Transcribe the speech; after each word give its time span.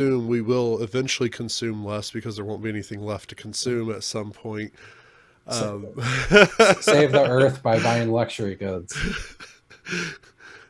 we 0.00 0.40
will 0.40 0.82
eventually 0.82 1.28
consume 1.28 1.84
less 1.84 2.10
because 2.10 2.36
there 2.36 2.44
won't 2.44 2.62
be 2.62 2.68
anything 2.68 3.02
left 3.02 3.28
to 3.30 3.34
consume 3.34 3.90
at 3.90 4.02
some 4.02 4.32
point. 4.32 4.72
Um, 5.46 5.86
Save 6.80 7.12
the 7.12 7.26
earth 7.28 7.62
by 7.62 7.78
buying 7.82 8.10
luxury 8.10 8.54
goods. 8.54 8.96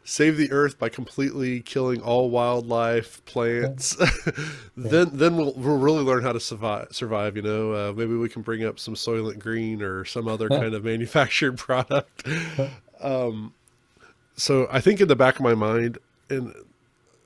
Save 0.04 0.36
the 0.36 0.50
earth 0.50 0.78
by 0.78 0.88
completely 0.88 1.60
killing 1.60 2.00
all 2.00 2.30
wildlife, 2.30 3.24
plants. 3.26 3.96
then, 4.76 5.10
then 5.12 5.36
we'll, 5.36 5.52
we'll 5.54 5.78
really 5.78 6.02
learn 6.02 6.22
how 6.22 6.32
to 6.32 6.40
survive. 6.40 6.88
Survive, 6.90 7.36
you 7.36 7.42
know. 7.42 7.72
Uh, 7.72 7.92
maybe 7.92 8.16
we 8.16 8.28
can 8.28 8.42
bring 8.42 8.64
up 8.64 8.78
some 8.78 8.94
Soylent 8.94 9.38
Green 9.38 9.82
or 9.82 10.04
some 10.04 10.26
other 10.26 10.48
kind 10.48 10.74
of 10.74 10.84
manufactured 10.84 11.58
product. 11.58 12.26
Um, 13.00 13.54
so 14.36 14.66
I 14.72 14.80
think 14.80 15.00
in 15.00 15.08
the 15.08 15.16
back 15.16 15.36
of 15.36 15.42
my 15.42 15.54
mind, 15.54 15.98
and 16.28 16.54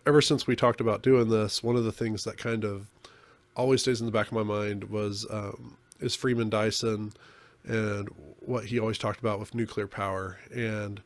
ever 0.06 0.20
since 0.20 0.46
we 0.46 0.56
talked 0.56 0.80
about 0.80 1.02
doing 1.02 1.28
this, 1.28 1.62
one 1.62 1.76
of 1.76 1.84
the 1.84 1.92
things 1.92 2.24
that 2.24 2.36
kind 2.36 2.64
of 2.64 2.86
always 3.56 3.82
stays 3.82 4.00
in 4.00 4.06
the 4.06 4.12
back 4.12 4.26
of 4.26 4.32
my 4.32 4.42
mind 4.42 4.84
was 4.84 5.26
um, 5.30 5.76
is 6.00 6.14
Freeman 6.14 6.50
Dyson 6.50 7.12
and 7.64 8.08
what 8.40 8.66
he 8.66 8.78
always 8.78 8.98
talked 8.98 9.20
about 9.20 9.40
with 9.40 9.54
nuclear 9.54 9.86
power. 9.86 10.38
And 10.54 11.00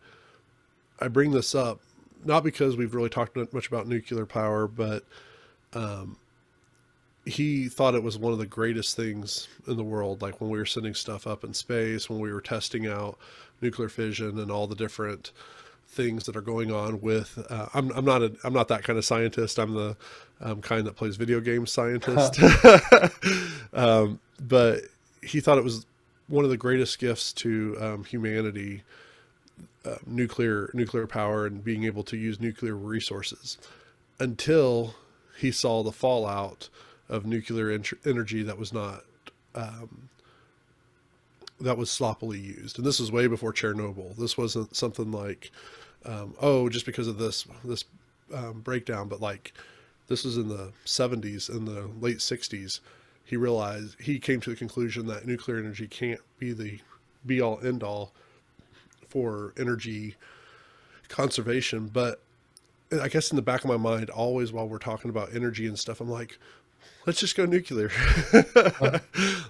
I 1.01 1.09
bring 1.09 1.30
this 1.30 1.55
up 1.55 1.80
not 2.24 2.43
because 2.43 2.77
we've 2.77 2.95
really 2.95 3.09
talked 3.09 3.37
much 3.52 3.69
about 3.69 3.87
nuclear 3.87 4.27
power, 4.27 4.66
but 4.66 5.05
um, 5.73 6.16
he 7.24 7.69
thought 7.69 7.95
it 7.95 8.02
was 8.02 8.19
one 8.19 8.33
of 8.33 8.38
the 8.38 8.46
greatest 8.46 8.96
things 8.96 9.46
in 9.69 9.77
the 9.77 9.85
world. 9.85 10.21
Like 10.21 10.41
when 10.41 10.51
we 10.51 10.59
were 10.59 10.66
sending 10.66 10.95
stuff 10.95 11.27
up 11.27 11.45
in 11.45 11.55
space, 11.55 12.10
when 12.10 12.19
we 12.19 12.33
were 12.33 12.41
testing 12.41 12.87
out 12.88 13.19
nuclear 13.60 13.88
fission 13.88 14.38
and 14.38 14.51
all 14.51 14.66
the 14.66 14.74
different 14.74 15.30
things 15.88 16.24
that 16.24 16.37
are 16.37 16.42
going 16.42 16.70
on 16.70 17.01
with 17.01 17.45
uh, 17.51 17.66
I'm, 17.74 17.91
I'm 17.92 18.05
not 18.05 18.23
a 18.23 18.33
I'm 18.45 18.52
not 18.52 18.69
that 18.69 18.84
kind 18.84 18.98
of 18.98 19.05
scientist. 19.05 19.59
I'm 19.59 19.74
the 19.74 19.96
um, 20.41 20.60
kind 20.60 20.87
that 20.87 20.96
plays 20.96 21.16
video 21.16 21.41
game 21.41 21.66
scientist. 21.66 22.38
Um, 23.74 24.19
but 24.41 24.80
he 25.23 25.40
thought 25.40 25.59
it 25.59 25.65
was 25.65 25.85
one 26.26 26.43
of 26.43 26.51
the 26.51 26.57
greatest 26.57 26.98
gifts 26.98 27.35
to 27.35 27.76
um, 27.80 28.04
humanity 28.04 28.82
uh, 29.85 29.96
nuclear 30.07 30.71
nuclear 30.74 31.07
power 31.07 31.46
and 31.46 31.63
being 31.63 31.85
able 31.85 32.02
to 32.04 32.16
use 32.16 32.41
nuclear 32.41 32.74
resources 32.74 33.59
until 34.18 34.95
he 35.38 35.51
saw 35.51 35.82
the 35.82 35.93
fallout 35.93 36.68
of 37.09 37.24
nuclear 37.24 37.70
en- 37.70 37.85
energy 38.04 38.43
that 38.43 38.59
was 38.59 38.73
not 38.73 39.04
um, 39.54 40.09
that 41.60 41.76
was 41.76 41.90
sloppily 41.90 42.38
used. 42.38 42.78
And 42.78 42.87
this 42.87 43.01
was 43.01 43.10
way 43.10 43.26
before 43.26 43.52
Chernobyl. 43.52 44.16
This 44.16 44.38
wasn't 44.38 44.74
something 44.76 45.10
like, 45.10 45.51
um, 46.04 46.34
oh, 46.40 46.68
just 46.68 46.87
because 46.87 47.09
of 47.09 47.18
this 47.18 47.46
this 47.64 47.84
um, 48.32 48.60
breakdown, 48.60 49.09
but 49.09 49.20
like 49.20 49.52
this 50.06 50.24
was 50.24 50.36
in 50.36 50.48
the 50.48 50.73
70s, 50.86 51.51
in 51.51 51.64
the 51.64 51.88
late 52.01 52.18
60s. 52.18 52.80
He 53.24 53.36
realized 53.36 54.01
he 54.01 54.18
came 54.18 54.40
to 54.40 54.51
the 54.51 54.56
conclusion 54.56 55.06
that 55.06 55.26
nuclear 55.26 55.59
energy 55.59 55.86
can't 55.86 56.20
be 56.38 56.52
the 56.52 56.79
be 57.26 57.40
all 57.40 57.60
end 57.62 57.82
all 57.82 58.12
for 59.09 59.52
energy 59.59 60.16
conservation. 61.09 61.88
But 61.88 62.20
I 62.90 63.09
guess 63.09 63.30
in 63.30 63.36
the 63.36 63.42
back 63.42 63.64
of 63.64 63.68
my 63.68 63.76
mind, 63.76 64.09
always 64.10 64.53
while 64.53 64.69
we're 64.69 64.78
talking 64.78 65.10
about 65.10 65.34
energy 65.34 65.66
and 65.66 65.78
stuff, 65.78 66.00
I'm 66.00 66.09
like, 66.09 66.38
let's 67.06 67.21
just 67.21 67.37
go 67.37 67.44
nuclear. 67.47 67.91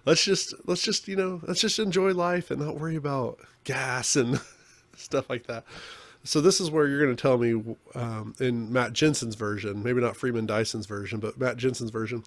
let's 0.05 0.25
just 0.25 0.55
let's 0.67 0.83
just 0.83 1.09
you 1.09 1.17
know 1.17 1.41
let's 1.47 1.61
just 1.61 1.79
enjoy 1.79 2.13
life 2.13 2.51
and 2.51 2.61
not 2.61 2.79
worry 2.79 2.97
about 2.97 3.39
gas 3.65 4.17
and 4.17 4.41
stuff 4.97 5.29
like 5.29 5.47
that. 5.47 5.65
So 6.25 6.41
this 6.41 6.61
is 6.61 6.71
where 6.71 6.87
you're 6.87 7.03
going 7.03 7.15
to 7.15 7.21
tell 7.21 7.39
me 7.39 7.77
um, 7.95 8.35
in 8.41 8.73
Matt 8.73 8.93
Jensen's 8.93 9.35
version, 9.35 9.83
maybe 9.83 10.01
not 10.01 10.17
Freeman 10.17 10.47
Dyson's 10.47 10.87
version, 10.87 11.21
but 11.21 11.39
Matt 11.39 11.57
Jensen's 11.57 11.91
version, 11.91 12.25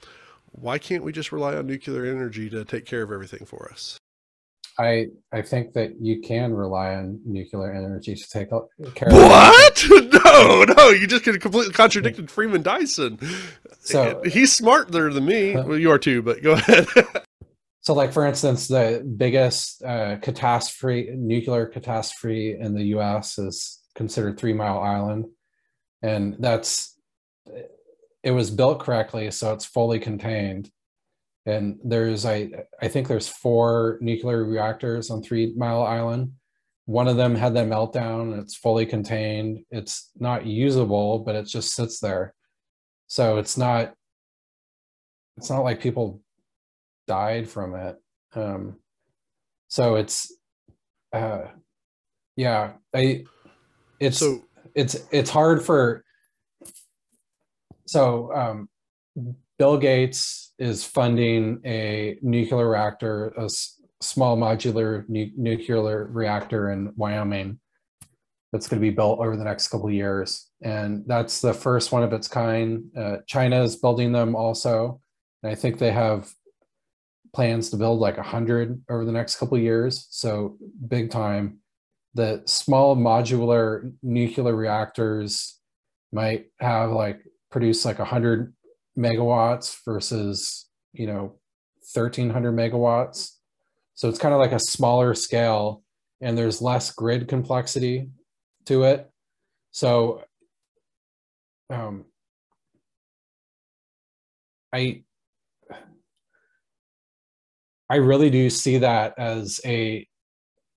why 0.53 0.77
can't 0.77 1.03
we 1.03 1.11
just 1.11 1.31
rely 1.31 1.55
on 1.55 1.67
nuclear 1.67 2.05
energy 2.05 2.49
to 2.49 2.65
take 2.65 2.85
care 2.85 3.03
of 3.03 3.11
everything 3.11 3.45
for 3.45 3.69
us? 3.71 3.99
I 4.79 5.07
I 5.31 5.41
think 5.41 5.73
that 5.73 5.99
you 5.99 6.21
can 6.21 6.53
rely 6.53 6.95
on 6.95 7.19
nuclear 7.25 7.73
energy 7.73 8.15
to 8.15 8.29
take 8.29 8.49
care 8.49 9.07
of 9.09 9.13
What? 9.13 9.85
No, 10.23 10.63
no, 10.63 10.89
you 10.89 11.07
just 11.07 11.25
completely 11.25 11.73
contradicted 11.73 12.31
Freeman 12.31 12.61
Dyson. 12.61 13.19
So 13.81 14.21
he's 14.25 14.53
smarter 14.53 15.11
than 15.11 15.25
me. 15.25 15.55
Well, 15.55 15.77
you 15.77 15.91
are 15.91 15.99
too, 15.99 16.21
but 16.21 16.41
go 16.41 16.53
ahead. 16.53 16.87
so, 17.81 17.93
like 17.93 18.13
for 18.13 18.25
instance, 18.25 18.67
the 18.67 19.05
biggest 19.17 19.83
uh, 19.83 20.17
catastrophe, 20.21 21.09
nuclear 21.15 21.65
catastrophe 21.65 22.57
in 22.57 22.73
the 22.73 22.83
U.S. 22.85 23.37
is 23.37 23.79
considered 23.95 24.39
Three 24.39 24.53
Mile 24.53 24.79
Island, 24.79 25.25
and 26.01 26.37
that's 26.39 26.97
it 28.23 28.31
was 28.31 28.51
built 28.51 28.79
correctly, 28.79 29.31
so 29.31 29.53
it's 29.53 29.65
fully 29.65 29.99
contained 29.99 30.71
and 31.45 31.79
there's 31.83 32.25
I 32.25 32.51
I 32.81 32.87
think 32.87 33.07
there's 33.07 33.27
four 33.27 33.97
nuclear 34.01 34.43
reactors 34.43 35.09
on 35.09 35.23
Three 35.23 35.53
Mile 35.55 35.83
Island. 35.83 36.33
One 36.85 37.07
of 37.07 37.17
them 37.17 37.35
had 37.35 37.53
that 37.55 37.67
meltdown. 37.67 38.39
It's 38.41 38.55
fully 38.55 38.85
contained. 38.85 39.63
It's 39.71 40.11
not 40.19 40.45
usable, 40.45 41.19
but 41.19 41.35
it 41.35 41.45
just 41.47 41.73
sits 41.73 41.99
there. 41.99 42.33
So 43.07 43.37
it's 43.37 43.57
not 43.57 43.93
it's 45.37 45.49
not 45.49 45.63
like 45.63 45.81
people 45.81 46.21
died 47.07 47.49
from 47.49 47.75
it. 47.75 47.95
Um, 48.33 48.77
so 49.67 49.95
it's 49.95 50.35
uh, 51.13 51.43
yeah, 52.35 52.73
I 52.93 53.25
it's 53.99 54.19
so, 54.19 54.43
it's 54.75 54.97
it's 55.11 55.29
hard 55.29 55.63
for 55.63 56.03
so 57.85 58.33
um, 58.33 58.69
Bill 59.61 59.77
Gates 59.77 60.53
is 60.57 60.83
funding 60.83 61.61
a 61.67 62.17
nuclear 62.23 62.67
reactor, 62.67 63.27
a 63.37 63.47
small 64.01 64.35
modular 64.35 65.07
nu- 65.07 65.29
nuclear 65.37 66.07
reactor 66.11 66.71
in 66.71 66.91
Wyoming 66.95 67.59
that's 68.51 68.67
going 68.67 68.81
to 68.81 68.87
be 68.87 68.89
built 68.89 69.19
over 69.19 69.37
the 69.37 69.43
next 69.43 69.67
couple 69.67 69.91
years. 69.91 70.49
And 70.63 71.03
that's 71.05 71.41
the 71.41 71.53
first 71.53 71.91
one 71.91 72.01
of 72.01 72.11
its 72.11 72.27
kind. 72.27 72.85
Uh, 72.97 73.17
China 73.27 73.61
is 73.61 73.75
building 73.75 74.11
them 74.11 74.35
also. 74.35 74.99
And 75.43 75.51
I 75.51 75.53
think 75.53 75.77
they 75.77 75.91
have 75.91 76.33
plans 77.31 77.69
to 77.69 77.77
build 77.77 77.99
like 77.99 78.17
100 78.17 78.81
over 78.89 79.05
the 79.05 79.11
next 79.11 79.35
couple 79.35 79.59
years. 79.59 80.07
So 80.09 80.57
big 80.87 81.11
time. 81.11 81.59
The 82.15 82.41
small 82.47 82.95
modular 82.95 83.93
nuclear 84.01 84.55
reactors 84.55 85.59
might 86.11 86.47
have 86.59 86.89
like 86.89 87.21
produce 87.51 87.85
like 87.85 87.99
100 87.99 88.55
megawatts 88.97 89.77
versus 89.85 90.67
you 90.93 91.07
know 91.07 91.35
1300 91.93 92.51
megawatts. 92.53 93.31
So 93.95 94.09
it's 94.09 94.19
kind 94.19 94.33
of 94.33 94.39
like 94.39 94.51
a 94.51 94.59
smaller 94.59 95.13
scale 95.13 95.83
and 96.21 96.37
there's 96.37 96.61
less 96.61 96.91
grid 96.91 97.27
complexity 97.27 98.09
to 98.65 98.83
it. 98.83 99.09
So 99.71 100.23
um, 101.71 102.05
i 104.73 105.03
i 107.89 107.95
really 107.95 108.29
do 108.29 108.49
see 108.49 108.77
that 108.77 109.13
as 109.17 109.59
a, 109.65 110.07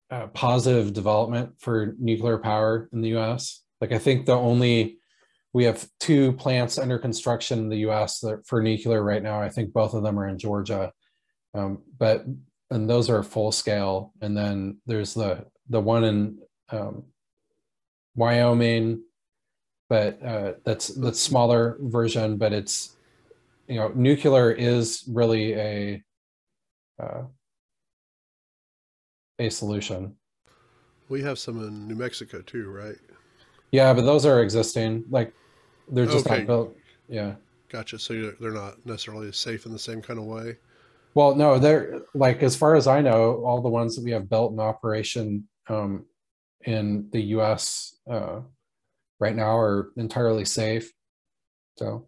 a 0.09 0.27
positive 0.27 0.93
development 0.93 1.53
for 1.59 1.95
nuclear 1.99 2.37
power 2.37 2.89
in 2.93 3.01
the 3.01 3.09
us 3.11 3.63
like 3.81 3.91
i 3.91 3.97
think 3.97 4.25
the 4.25 4.33
only 4.33 4.97
we 5.55 5.63
have 5.63 5.87
two 6.01 6.33
plants 6.33 6.77
under 6.77 6.99
construction 6.99 7.59
in 7.59 7.69
the 7.69 7.77
U.S. 7.87 8.21
for 8.45 8.61
nuclear 8.61 9.01
right 9.01 9.23
now. 9.23 9.41
I 9.41 9.47
think 9.47 9.71
both 9.71 9.93
of 9.93 10.03
them 10.03 10.19
are 10.19 10.27
in 10.27 10.37
Georgia, 10.37 10.91
um, 11.53 11.81
but 11.97 12.25
and 12.71 12.89
those 12.89 13.09
are 13.09 13.23
full 13.23 13.53
scale. 13.53 14.11
And 14.19 14.35
then 14.35 14.79
there's 14.85 15.13
the 15.13 15.45
the 15.69 15.79
one 15.79 16.03
in 16.03 16.39
um, 16.71 17.03
Wyoming, 18.15 19.03
but 19.87 20.21
uh, 20.21 20.53
that's 20.65 20.89
that's 20.89 21.21
smaller 21.21 21.77
version. 21.79 22.35
But 22.35 22.51
it's 22.51 22.97
you 23.69 23.75
know 23.75 23.93
nuclear 23.95 24.51
is 24.51 25.05
really 25.07 25.53
a 25.53 26.03
uh, 27.01 27.21
a 29.39 29.49
solution. 29.49 30.17
We 31.07 31.21
have 31.21 31.39
some 31.39 31.65
in 31.65 31.87
New 31.87 31.95
Mexico 31.95 32.41
too, 32.41 32.69
right? 32.69 32.97
Yeah, 33.71 33.93
but 33.93 34.01
those 34.01 34.25
are 34.25 34.41
existing. 34.41 35.05
Like 35.09 35.33
they're 35.89 36.05
just 36.05 36.25
okay. 36.25 36.39
not 36.39 36.47
built. 36.47 36.77
Yeah. 37.07 37.35
Gotcha. 37.69 37.99
So 37.99 38.31
they're 38.39 38.51
not 38.51 38.85
necessarily 38.85 39.31
safe 39.31 39.65
in 39.65 39.71
the 39.71 39.79
same 39.79 40.01
kind 40.01 40.19
of 40.19 40.25
way. 40.25 40.57
Well, 41.13 41.35
no, 41.35 41.57
they're 41.57 42.01
like 42.13 42.43
as 42.43 42.55
far 42.55 42.75
as 42.75 42.87
I 42.87 43.01
know, 43.01 43.43
all 43.45 43.61
the 43.61 43.69
ones 43.69 43.95
that 43.95 44.03
we 44.03 44.11
have 44.11 44.29
built 44.29 44.51
in 44.51 44.59
operation 44.59 45.47
um, 45.67 46.05
in 46.65 47.07
the 47.11 47.21
U.S. 47.21 47.95
Uh, 48.09 48.41
right 49.19 49.35
now 49.35 49.57
are 49.57 49.91
entirely 49.97 50.45
safe. 50.45 50.91
So, 51.77 52.05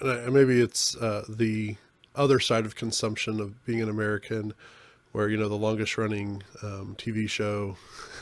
and 0.00 0.32
maybe 0.32 0.60
it's 0.60 0.96
uh, 0.96 1.24
the 1.28 1.76
other 2.14 2.38
side 2.38 2.64
of 2.64 2.76
consumption 2.76 3.40
of 3.40 3.64
being 3.64 3.82
an 3.82 3.88
American, 3.88 4.54
where 5.12 5.28
you 5.28 5.36
know 5.36 5.48
the 5.48 5.54
longest 5.54 5.98
running 5.98 6.42
um, 6.62 6.94
TV 6.96 7.28
show, 7.28 7.76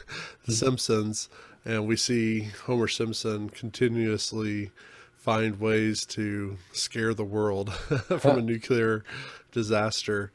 The 0.06 0.12
mm-hmm. 0.14 0.52
Simpsons 0.52 1.28
and 1.64 1.86
we 1.86 1.96
see 1.96 2.50
Homer 2.64 2.88
Simpson 2.88 3.50
continuously 3.50 4.70
find 5.16 5.60
ways 5.60 6.04
to 6.06 6.56
scare 6.72 7.14
the 7.14 7.24
world 7.24 7.72
from 8.18 8.38
a 8.38 8.42
nuclear 8.42 9.04
disaster. 9.52 10.32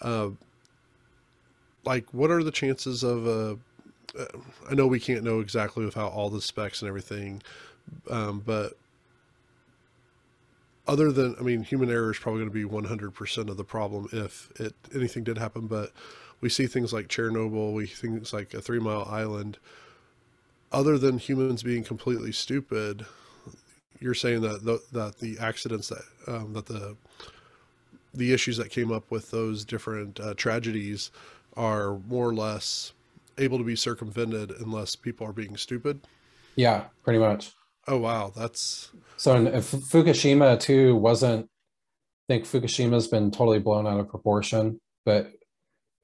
Uh, 0.00 0.30
like, 1.84 2.06
what 2.12 2.30
are 2.30 2.42
the 2.42 2.50
chances 2.50 3.02
of 3.02 3.26
a? 3.26 3.58
Uh, 4.18 4.24
I 4.70 4.74
know 4.74 4.86
we 4.86 4.98
can't 4.98 5.22
know 5.22 5.40
exactly 5.40 5.84
without 5.84 6.12
all 6.12 6.30
the 6.30 6.40
specs 6.40 6.82
and 6.82 6.88
everything, 6.88 7.42
um, 8.10 8.42
but 8.44 8.72
other 10.88 11.12
than, 11.12 11.36
I 11.38 11.42
mean, 11.42 11.62
human 11.62 11.90
error 11.90 12.10
is 12.10 12.18
probably 12.18 12.40
going 12.40 12.50
to 12.50 12.68
be 12.68 12.88
100% 12.88 13.48
of 13.48 13.56
the 13.56 13.64
problem 13.64 14.08
if 14.12 14.50
it 14.58 14.74
anything 14.92 15.22
did 15.22 15.38
happen. 15.38 15.68
But 15.68 15.92
we 16.40 16.48
see 16.48 16.66
things 16.66 16.92
like 16.92 17.06
Chernobyl, 17.06 17.72
we 17.72 17.86
see 17.86 18.08
things 18.08 18.32
like 18.32 18.54
a 18.54 18.60
Three 18.60 18.80
Mile 18.80 19.06
Island. 19.08 19.58
Other 20.72 20.98
than 20.98 21.18
humans 21.18 21.62
being 21.62 21.82
completely 21.82 22.32
stupid, 22.32 23.04
you're 24.00 24.14
saying 24.14 24.42
that 24.42 24.64
the, 24.64 24.80
that 24.92 25.18
the 25.18 25.36
accidents 25.40 25.88
that 25.88 26.02
um, 26.26 26.52
that 26.52 26.66
the 26.66 26.96
the 28.14 28.32
issues 28.32 28.56
that 28.56 28.70
came 28.70 28.90
up 28.90 29.10
with 29.10 29.30
those 29.30 29.64
different 29.64 30.18
uh, 30.20 30.34
tragedies 30.34 31.10
are 31.56 31.98
more 32.08 32.28
or 32.28 32.34
less 32.34 32.92
able 33.38 33.58
to 33.58 33.64
be 33.64 33.76
circumvented 33.76 34.50
unless 34.60 34.96
people 34.96 35.26
are 35.26 35.32
being 35.32 35.56
stupid. 35.56 36.00
Yeah, 36.56 36.84
pretty 37.04 37.18
much. 37.18 37.52
Oh 37.86 37.98
wow, 37.98 38.32
that's 38.34 38.90
so. 39.16 39.34
And 39.34 39.48
if 39.48 39.70
Fukushima 39.70 40.58
too 40.60 40.96
wasn't, 40.96 41.46
I 41.46 42.34
think 42.34 42.44
Fukushima's 42.44 43.08
been 43.08 43.30
totally 43.30 43.58
blown 43.58 43.86
out 43.86 44.00
of 44.00 44.08
proportion. 44.08 44.80
But 45.04 45.32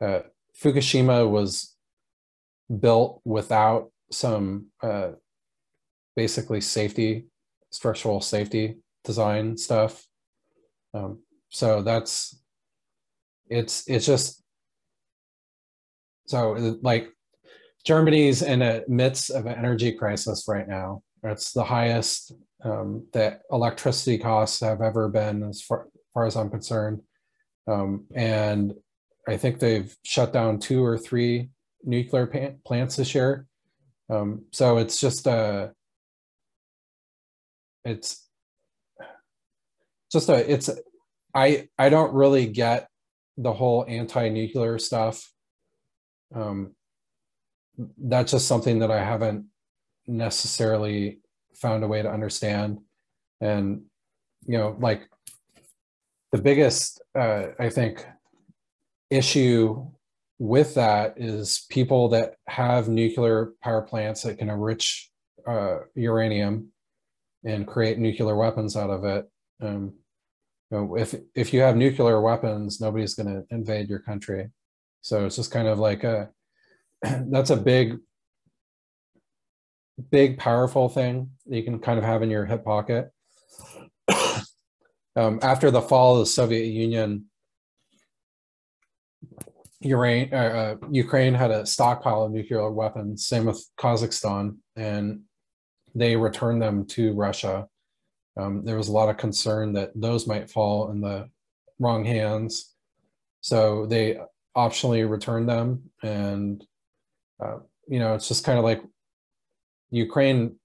uh, 0.01 0.21
Fukushima 0.61 1.29
was 1.29 1.75
built 2.81 3.21
without 3.25 3.91
some 4.11 4.67
uh, 4.83 5.13
basically 6.15 6.61
safety, 6.61 7.27
structural 7.71 8.21
safety 8.21 8.77
design 9.05 9.57
stuff. 9.57 10.05
Um, 10.95 11.21
so 11.51 11.83
that's 11.83 12.41
it's 13.49 13.89
it's 13.89 14.07
just 14.07 14.43
so 16.27 16.53
like 16.83 17.09
Germany's 17.85 18.43
in 18.43 18.59
the 18.59 18.85
midst 18.89 19.31
of 19.31 19.47
an 19.47 19.57
energy 19.57 19.93
crisis 19.93 20.47
right 20.49 20.67
now. 20.67 21.03
It's 21.23 21.53
the 21.53 21.65
highest 21.65 22.33
um, 22.65 23.07
that 23.13 23.43
electricity 23.53 24.19
costs 24.19 24.61
have 24.61 24.81
ever 24.81 25.09
been, 25.09 25.43
as 25.45 25.63
far, 25.63 25.89
far 26.13 26.27
as 26.27 26.37
I'm 26.37 26.51
concerned. 26.51 27.01
Um, 27.69 28.07
and 28.15 28.75
I 29.29 29.37
think 29.37 29.59
they've 29.59 29.95
shut 30.05 30.33
down 30.33 30.59
two 30.59 30.85
or 30.85 30.99
three 30.99 31.51
nuclear 31.85 32.27
plants 32.65 32.97
this 32.97 33.15
year. 33.15 33.47
Um, 34.09 34.45
so 34.53 34.79
it's 34.79 35.01
just 35.01 35.27
a, 35.27 35.73
it's 37.85 38.29
just 40.13 40.29
a, 40.29 40.53
it's, 40.53 40.71
I 41.35 41.69
I 41.79 41.89
don't 41.89 42.15
really 42.15 42.47
get 42.47 42.89
the 43.37 43.53
whole 43.53 43.85
anti-nuclear 43.87 44.79
stuff. 44.79 45.33
Um, 46.35 46.75
that's 47.99 48.33
just 48.33 48.49
something 48.49 48.79
that 48.79 48.91
I 48.91 49.05
haven't 49.05 49.47
necessarily 50.07 51.19
found 51.55 51.85
a 51.85 51.89
way 51.89 52.01
to 52.01 52.11
understand. 52.11 52.79
And, 53.41 53.83
you 54.47 54.57
know, 54.57 54.77
like 54.81 55.09
the 56.33 56.41
biggest, 56.41 57.03
uh, 57.15 57.49
I 57.59 57.69
think, 57.69 58.07
issue 59.11 59.87
with 60.39 60.75
that 60.75 61.15
is 61.17 61.67
people 61.71 62.09
that 62.11 62.35
have 62.47 62.89
nuclear 62.89 63.53
power 63.63 63.83
plants 63.83 64.23
that 64.23 64.39
can 64.39 64.51
enrich 64.51 65.11
uh, 65.47 65.79
uranium 65.95 66.73
and 67.45 67.67
create 67.67 67.99
nuclear 67.99 68.37
weapons 68.37 68.77
out 68.77 68.91
of 68.91 69.05
it. 69.05 69.31
Um, 69.63 69.95
you 70.71 70.79
know, 70.79 70.97
if 70.97 71.15
if 71.35 71.55
you 71.55 71.61
have 71.61 71.77
nuclear 71.77 72.21
weapons, 72.21 72.81
nobody's 72.81 73.15
going 73.15 73.29
to 73.29 73.55
invade 73.55 73.89
your 73.89 74.01
country. 74.01 74.51
So 75.01 75.25
it's 75.25 75.37
just 75.37 75.53
kind 75.53 75.69
of 75.69 75.79
like 75.79 76.05
a 76.05 76.31
that's 77.03 77.51
a 77.51 77.57
big 77.57 77.99
big 80.11 80.39
powerful 80.39 80.89
thing 80.89 81.31
that 81.47 81.57
you 81.57 81.63
can 81.63 81.79
kind 81.79 81.99
of 81.99 82.05
have 82.05 82.23
in 82.23 82.31
your 82.31 82.45
hip 82.45 82.65
pocket 82.65 83.11
um, 85.17 85.39
after 85.41 85.71
the 85.71 85.81
fall 85.81 86.15
of 86.15 86.21
the 86.21 86.27
soviet 86.27 86.67
union 86.67 87.25
Ukraine, 89.81 90.33
uh, 90.33 90.37
uh, 90.37 90.77
Ukraine 90.91 91.35
had 91.35 91.51
a 91.51 91.67
stockpile 91.67 92.25
of 92.25 92.33
nuclear 92.33 92.71
weapons, 92.71 93.27
same 93.27 93.45
with 93.45 93.65
Kazakhstan, 93.79 94.57
and 94.75 95.21
they 95.95 96.17
returned 96.17 96.63
them 96.63 96.87
to 96.87 97.15
Russia. 97.15 97.67
Um, 98.39 98.65
there 98.65 98.77
was 98.77 98.89
a 98.89 98.93
lot 98.93 99.09
of 99.09 99.17
concern 99.17 99.73
that 99.75 99.93
those 99.95 100.27
might 100.27 100.51
fall 100.51 100.91
in 100.91 101.01
the 101.01 101.29
wrong 101.79 102.05
hands. 102.05 102.75
So 103.41 103.87
they 103.87 104.19
optionally 104.57 105.09
returned 105.09 105.49
them. 105.49 105.91
And 106.03 106.65
uh, 107.43 107.59
you 107.89 107.99
know, 107.99 108.15
it's 108.15 108.29
just 108.29 108.45
kind 108.45 108.59
of 108.59 108.65
like 108.65 108.83
Ukraine. 109.91 110.57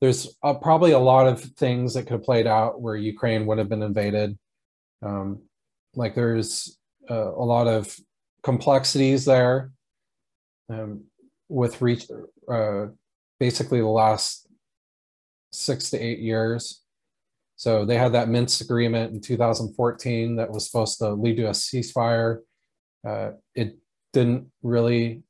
There's 0.00 0.36
uh, 0.42 0.54
probably 0.54 0.92
a 0.92 0.98
lot 0.98 1.26
of 1.26 1.42
things 1.42 1.94
that 1.94 2.04
could 2.04 2.12
have 2.12 2.22
played 2.22 2.46
out 2.46 2.80
where 2.80 2.96
Ukraine 2.96 3.46
would 3.46 3.58
have 3.58 3.68
been 3.68 3.82
invaded. 3.82 4.38
Um, 5.02 5.42
like 5.94 6.14
there's 6.14 6.78
uh, 7.10 7.32
a 7.34 7.44
lot 7.44 7.66
of 7.66 7.94
complexities 8.42 9.24
there 9.24 9.72
um, 10.68 11.04
with 11.48 11.80
reach, 11.82 12.06
uh, 12.50 12.86
basically 13.38 13.80
the 13.80 13.86
last 13.86 14.48
six 15.52 15.90
to 15.90 15.98
eight 15.98 16.20
years. 16.20 16.82
So 17.56 17.84
they 17.84 17.98
had 17.98 18.12
that 18.12 18.28
Minsk 18.28 18.62
agreement 18.62 19.12
in 19.12 19.20
2014 19.20 20.36
that 20.36 20.50
was 20.50 20.64
supposed 20.64 20.98
to 20.98 21.10
lead 21.10 21.36
to 21.36 21.48
a 21.48 21.50
ceasefire. 21.50 22.38
Uh, 23.06 23.32
it 23.54 23.76
didn't 24.12 24.50
really 24.62 25.22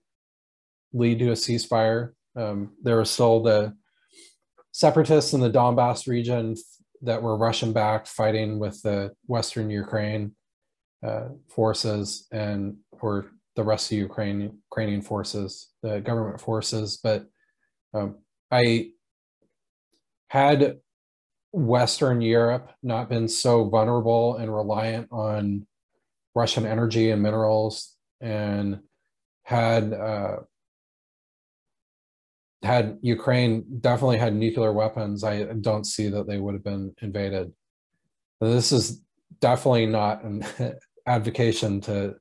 lead 0.93 1.19
to 1.21 1.31
a 1.31 1.35
ceasefire. 1.35 2.13
Um, 2.37 2.73
there 2.83 2.97
were 2.97 3.05
still 3.05 3.43
the 3.43 3.75
separatists 4.73 5.33
in 5.33 5.41
the 5.41 5.51
Donbass 5.51 6.07
region 6.07 6.55
that 7.03 7.23
were 7.23 7.37
Russian 7.37 7.73
backed 7.73 8.09
fighting 8.09 8.59
with 8.59 8.81
the 8.83 9.13
Western 9.27 9.71
Ukraine 9.71 10.35
uh, 11.03 11.29
forces 11.49 12.27
and 12.31 12.77
or 13.03 13.27
the 13.57 13.65
rest 13.65 13.91
of 13.91 13.99
Ukraine 13.99 14.59
Ukrainian 14.71 15.03
forces, 15.03 15.69
the 15.83 16.01
government 16.01 16.41
forces. 16.41 16.99
But 17.03 17.27
um, 17.93 18.17
I 18.51 18.91
had 20.29 20.79
Western 21.53 22.21
Europe 22.21 22.71
not 22.83 23.09
been 23.09 23.29
so 23.29 23.69
vulnerable 23.69 24.37
and 24.37 24.55
reliant 24.55 25.09
on 25.11 25.67
Russian 26.35 26.65
energy 26.65 27.11
and 27.11 27.23
minerals 27.23 27.97
and 28.21 28.81
had 29.43 29.93
uh, 29.93 30.37
had 32.63 32.99
Ukraine 33.01 33.65
definitely 33.81 34.19
had 34.19 34.35
nuclear 34.35 34.73
weapons, 34.73 35.25
I 35.25 35.45
don't 35.45 35.85
see 35.85 36.09
that 36.09 36.27
they 36.27 36.39
would 36.39 36.55
have 36.55 36.65
been 36.65 36.95
invaded. 37.01 37.53
This 38.41 38.71
is 38.71 39.03
definitely 39.41 39.87
not 39.87 40.23
an 40.23 40.45
advocation 41.07 41.81
to 41.83 42.17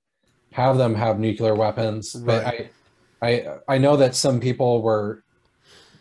have 0.52 0.78
them 0.78 0.96
have 0.96 1.20
nuclear 1.20 1.56
weapons, 1.56 2.16
right. 2.16 2.70
but 3.22 3.28
I, 3.28 3.58
I, 3.68 3.76
I 3.76 3.78
know 3.78 3.98
that 3.98 4.16
some 4.16 4.40
people 4.40 4.82
were 4.82 5.24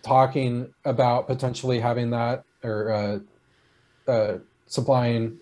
talking 0.02 0.72
about 0.84 1.26
potentially 1.26 1.80
having 1.80 2.10
that 2.10 2.44
or 2.62 2.92
uh, 2.92 4.10
uh, 4.10 4.38
supplying 4.66 5.38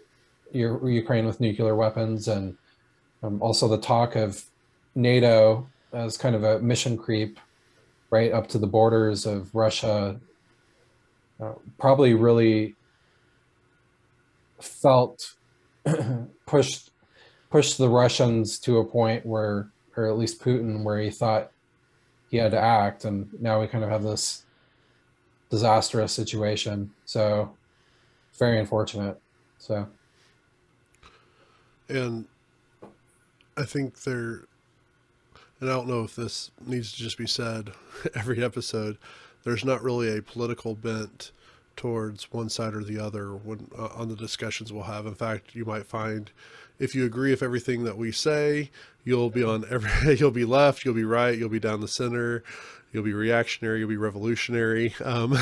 your, 0.53 0.89
Ukraine 0.89 1.27
with 1.27 1.41
nuclear 1.41 1.75
weapons, 1.75 2.29
and 2.29 2.57
um, 3.23 3.41
also 3.43 3.69
the 3.69 3.79
talk 3.79 4.17
of 4.17 4.45
NATO 4.95 5.69
as 5.93 6.17
kind 6.17 6.35
of 6.35 6.43
a 6.43 6.59
mission 6.61 6.97
creep 6.97 7.39
right 8.11 8.33
up 8.33 8.49
to 8.49 8.59
the 8.59 8.67
borders 8.67 9.27
of 9.27 9.55
Russia 9.55 10.21
uh, 11.41 11.53
probably 11.79 12.15
really 12.15 12.75
felt 14.61 15.35
pushed 16.47 16.91
pushed 17.51 17.79
the 17.79 17.89
Russians 17.89 18.59
to 18.61 18.79
a 18.79 18.85
point 18.85 19.25
where, 19.25 19.71
or 19.97 20.07
at 20.07 20.19
least 20.19 20.41
Putin, 20.41 20.83
where 20.83 20.99
he 20.99 21.11
thought 21.11 21.53
he 22.29 22.37
had 22.37 22.51
to 22.51 22.61
act, 22.61 23.05
and 23.05 23.29
now 23.41 23.61
we 23.61 23.67
kind 23.67 23.85
of 23.85 23.91
have 23.91 24.03
this 24.03 24.45
disastrous 25.51 26.13
situation. 26.13 26.91
So 27.05 27.55
very 28.39 28.59
unfortunate. 28.59 29.21
So 29.59 29.87
and 31.89 32.27
I 33.57 33.65
think 33.65 34.03
there 34.03 34.45
and 35.61 35.71
I 35.71 35.73
don't 35.73 35.89
know 35.89 36.03
if 36.03 36.15
this 36.15 36.51
needs 36.67 36.93
to 36.93 36.99
just 36.99 37.17
be 37.17 37.27
said 37.27 37.73
every 38.15 38.43
episode, 38.45 38.99
there's 39.45 39.65
not 39.65 39.83
really 39.83 40.17
a 40.17 40.23
political 40.23 40.75
bent 40.75 41.33
towards 41.77 42.33
one 42.33 42.49
side 42.49 42.75
or 42.75 42.83
the 42.83 42.99
other 42.99 43.35
when 43.35 43.69
uh, 43.79 43.89
on 43.95 44.09
the 44.09 44.17
discussions 44.17 44.73
we'll 44.73 44.85
have. 44.85 45.07
In 45.07 45.15
fact, 45.15 45.55
you 45.55 45.65
might 45.65 45.87
find 45.87 46.31
if 46.79 46.95
you 46.95 47.05
agree 47.05 47.31
with 47.31 47.43
everything 47.43 47.85
that 47.85 47.97
we 47.97 48.13
say, 48.13 48.71
you'll 49.05 49.31
be 49.31 49.45
on 49.45 49.65
every 49.71 50.17
you'll 50.17 50.31
be 50.31 50.45
left, 50.45 50.85
you'll 50.85 50.95
be 50.95 51.05
right, 51.05 51.39
you'll 51.39 51.49
be 51.49 51.61
down 51.61 51.81
the 51.81 51.89
center, 51.89 52.43
you'll 52.93 53.05
be 53.05 53.13
reactionary, 53.13 53.81
you'll 53.81 53.89
be 53.89 53.97
revolutionary, 53.97 54.95
um, 55.05 55.37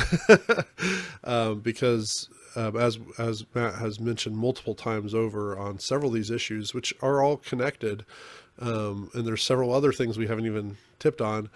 um, 1.23 1.59
because 1.59 2.29
um, 2.55 2.77
as 2.77 2.99
as 3.17 3.45
Matt 3.53 3.75
has 3.75 3.99
mentioned 3.99 4.37
multiple 4.37 4.75
times 4.75 5.13
over 5.13 5.57
on 5.57 5.79
several 5.79 6.09
of 6.09 6.15
these 6.15 6.31
issues, 6.31 6.73
which 6.73 6.93
are 7.01 7.21
all 7.21 7.37
connected, 7.37 8.05
um, 8.59 9.09
and 9.13 9.27
there's 9.27 9.43
several 9.43 9.73
other 9.73 9.91
things 9.91 10.17
we 10.17 10.27
haven't 10.27 10.45
even 10.45 10.77
tipped 10.99 11.21
on, 11.21 11.49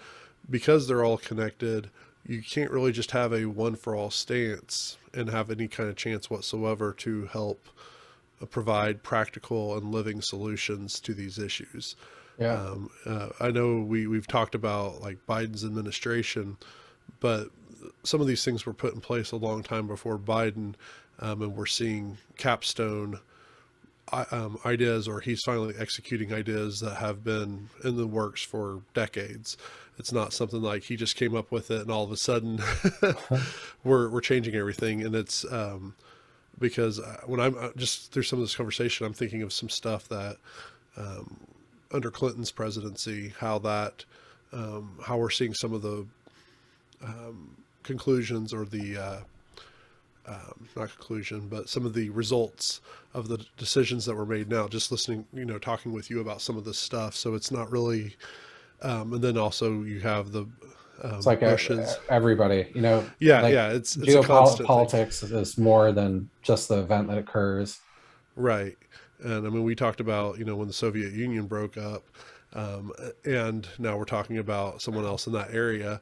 because 0.48 0.86
they're 0.86 1.04
all 1.04 1.18
connected. 1.18 1.90
You 2.26 2.42
can't 2.42 2.70
really 2.70 2.92
just 2.92 3.10
have 3.12 3.32
a 3.32 3.46
one 3.46 3.76
for 3.76 3.96
all 3.96 4.10
stance 4.10 4.98
and 5.14 5.30
have 5.30 5.50
any 5.50 5.68
kind 5.68 5.88
of 5.88 5.96
chance 5.96 6.30
whatsoever 6.30 6.92
to 6.98 7.26
help 7.26 7.68
uh, 8.40 8.46
provide 8.46 9.02
practical 9.02 9.76
and 9.76 9.92
living 9.92 10.20
solutions 10.22 11.00
to 11.00 11.14
these 11.14 11.38
issues. 11.38 11.96
Yeah. 12.38 12.54
Um, 12.54 12.90
uh, 13.04 13.28
I 13.40 13.50
know 13.50 13.80
we 13.80 14.06
we've 14.06 14.26
talked 14.26 14.54
about 14.54 15.00
like 15.02 15.18
Biden's 15.28 15.64
administration, 15.64 16.56
but 17.20 17.48
some 18.02 18.20
of 18.20 18.26
these 18.26 18.44
things 18.44 18.64
were 18.64 18.72
put 18.72 18.94
in 18.94 19.00
place 19.00 19.32
a 19.32 19.36
long 19.36 19.62
time 19.62 19.86
before 19.86 20.18
Biden, 20.18 20.74
um, 21.18 21.42
and 21.42 21.56
we're 21.56 21.66
seeing 21.66 22.18
capstone 22.36 23.20
um, 24.12 24.58
ideas, 24.64 25.08
or 25.08 25.20
he's 25.20 25.42
finally 25.42 25.74
executing 25.78 26.32
ideas 26.32 26.80
that 26.80 26.96
have 26.96 27.24
been 27.24 27.68
in 27.84 27.96
the 27.96 28.06
works 28.06 28.42
for 28.42 28.82
decades. 28.94 29.56
It's 29.98 30.12
not 30.12 30.32
something 30.32 30.62
like 30.62 30.84
he 30.84 30.96
just 30.96 31.16
came 31.16 31.36
up 31.36 31.52
with 31.52 31.70
it 31.70 31.82
and 31.82 31.90
all 31.90 32.04
of 32.04 32.10
a 32.10 32.16
sudden 32.16 32.60
we're 33.84 34.08
we're 34.08 34.20
changing 34.20 34.54
everything, 34.54 35.02
and 35.04 35.14
it's 35.14 35.44
um, 35.52 35.94
because 36.58 37.00
uh, 37.00 37.20
when 37.26 37.40
I'm 37.40 37.56
uh, 37.58 37.70
just 37.76 38.12
through 38.12 38.22
some 38.22 38.38
of 38.38 38.44
this 38.44 38.56
conversation, 38.56 39.06
I'm 39.06 39.12
thinking 39.12 39.42
of 39.42 39.52
some 39.52 39.68
stuff 39.68 40.08
that 40.08 40.36
um, 40.96 41.36
under 41.92 42.10
Clinton's 42.10 42.50
presidency, 42.50 43.32
how 43.38 43.58
that 43.60 44.04
um, 44.52 44.98
how 45.02 45.16
we're 45.16 45.30
seeing 45.30 45.54
some 45.54 45.72
of 45.72 45.82
the 45.82 46.06
um, 47.02 47.56
conclusions 47.82 48.52
or 48.52 48.64
the 48.64 48.96
uh, 48.96 49.20
um, 50.26 50.68
not 50.76 50.90
conclusion, 50.90 51.48
but 51.48 51.68
some 51.68 51.86
of 51.86 51.94
the 51.94 52.10
results 52.10 52.80
of 53.14 53.28
the 53.28 53.44
decisions 53.56 54.04
that 54.06 54.14
were 54.14 54.26
made 54.26 54.48
now. 54.48 54.68
Just 54.68 54.92
listening, 54.92 55.26
you 55.32 55.44
know, 55.44 55.58
talking 55.58 55.92
with 55.92 56.10
you 56.10 56.20
about 56.20 56.40
some 56.40 56.56
of 56.56 56.64
this 56.64 56.78
stuff. 56.78 57.14
So 57.16 57.34
it's 57.34 57.50
not 57.50 57.70
really, 57.70 58.16
um, 58.82 59.12
and 59.12 59.22
then 59.22 59.36
also 59.36 59.82
you 59.82 60.00
have 60.00 60.32
the 60.32 60.46
um, 61.02 61.14
It's 61.14 61.26
like 61.26 61.42
a, 61.42 61.50
Bush's. 61.50 61.96
everybody, 62.08 62.70
you 62.74 62.82
know, 62.82 63.04
yeah, 63.18 63.42
like 63.42 63.54
yeah. 63.54 63.70
It's, 63.70 63.96
it's 63.96 64.14
a 64.14 64.22
constant 64.22 64.68
thing. 64.68 64.76
geopolitics 64.76 65.32
is 65.32 65.58
more 65.58 65.92
than 65.92 66.28
just 66.42 66.68
the 66.68 66.78
event 66.78 67.08
that 67.08 67.18
occurs. 67.18 67.80
Right. 68.36 68.76
And 69.22 69.46
I 69.46 69.50
mean, 69.50 69.64
we 69.64 69.74
talked 69.74 70.00
about, 70.00 70.38
you 70.38 70.44
know, 70.44 70.56
when 70.56 70.66
the 70.66 70.74
Soviet 70.74 71.12
Union 71.12 71.46
broke 71.46 71.76
up, 71.76 72.04
um, 72.52 72.92
and 73.24 73.68
now 73.78 73.96
we're 73.96 74.04
talking 74.04 74.38
about 74.38 74.82
someone 74.82 75.04
else 75.04 75.26
in 75.26 75.32
that 75.34 75.52
area. 75.52 76.00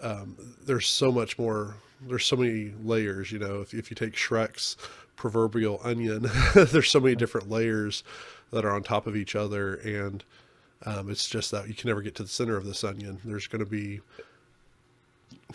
Um, 0.00 0.36
there's 0.64 0.86
so 0.88 1.10
much 1.10 1.38
more, 1.38 1.76
there's 2.02 2.26
so 2.26 2.36
many 2.36 2.72
layers, 2.82 3.32
you 3.32 3.38
know, 3.38 3.60
if, 3.60 3.74
if 3.74 3.90
you 3.90 3.94
take 3.94 4.14
Shrek's 4.14 4.76
proverbial 5.16 5.80
onion, 5.82 6.26
there's 6.54 6.90
so 6.90 7.00
many 7.00 7.14
different 7.14 7.50
layers 7.50 8.04
that 8.52 8.64
are 8.64 8.70
on 8.70 8.82
top 8.82 9.06
of 9.06 9.16
each 9.16 9.34
other. 9.34 9.74
And 9.74 10.24
um, 10.86 11.10
it's 11.10 11.28
just 11.28 11.50
that 11.50 11.68
you 11.68 11.74
can 11.74 11.88
never 11.88 12.02
get 12.02 12.14
to 12.16 12.22
the 12.22 12.28
center 12.28 12.56
of 12.56 12.64
this 12.64 12.84
onion. 12.84 13.18
There's 13.24 13.46
going 13.46 13.64
to 13.64 13.70
be, 13.70 14.00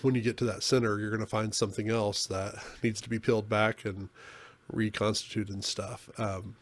when 0.02 0.16
you 0.16 0.22
get 0.22 0.38
to 0.38 0.46
that 0.46 0.64
center, 0.64 1.00
you're 1.00 1.10
going 1.10 1.22
to 1.22 1.28
find 1.28 1.54
something 1.54 1.90
else 1.90 2.26
that 2.28 2.56
needs 2.84 3.00
to 3.02 3.10
be 3.10 3.20
peeled 3.20 3.50
back 3.50 3.86
and 3.86 4.10
reconstituted 4.72 5.54
and 5.54 5.64
stuff. 5.64 6.10
Um, 6.18 6.56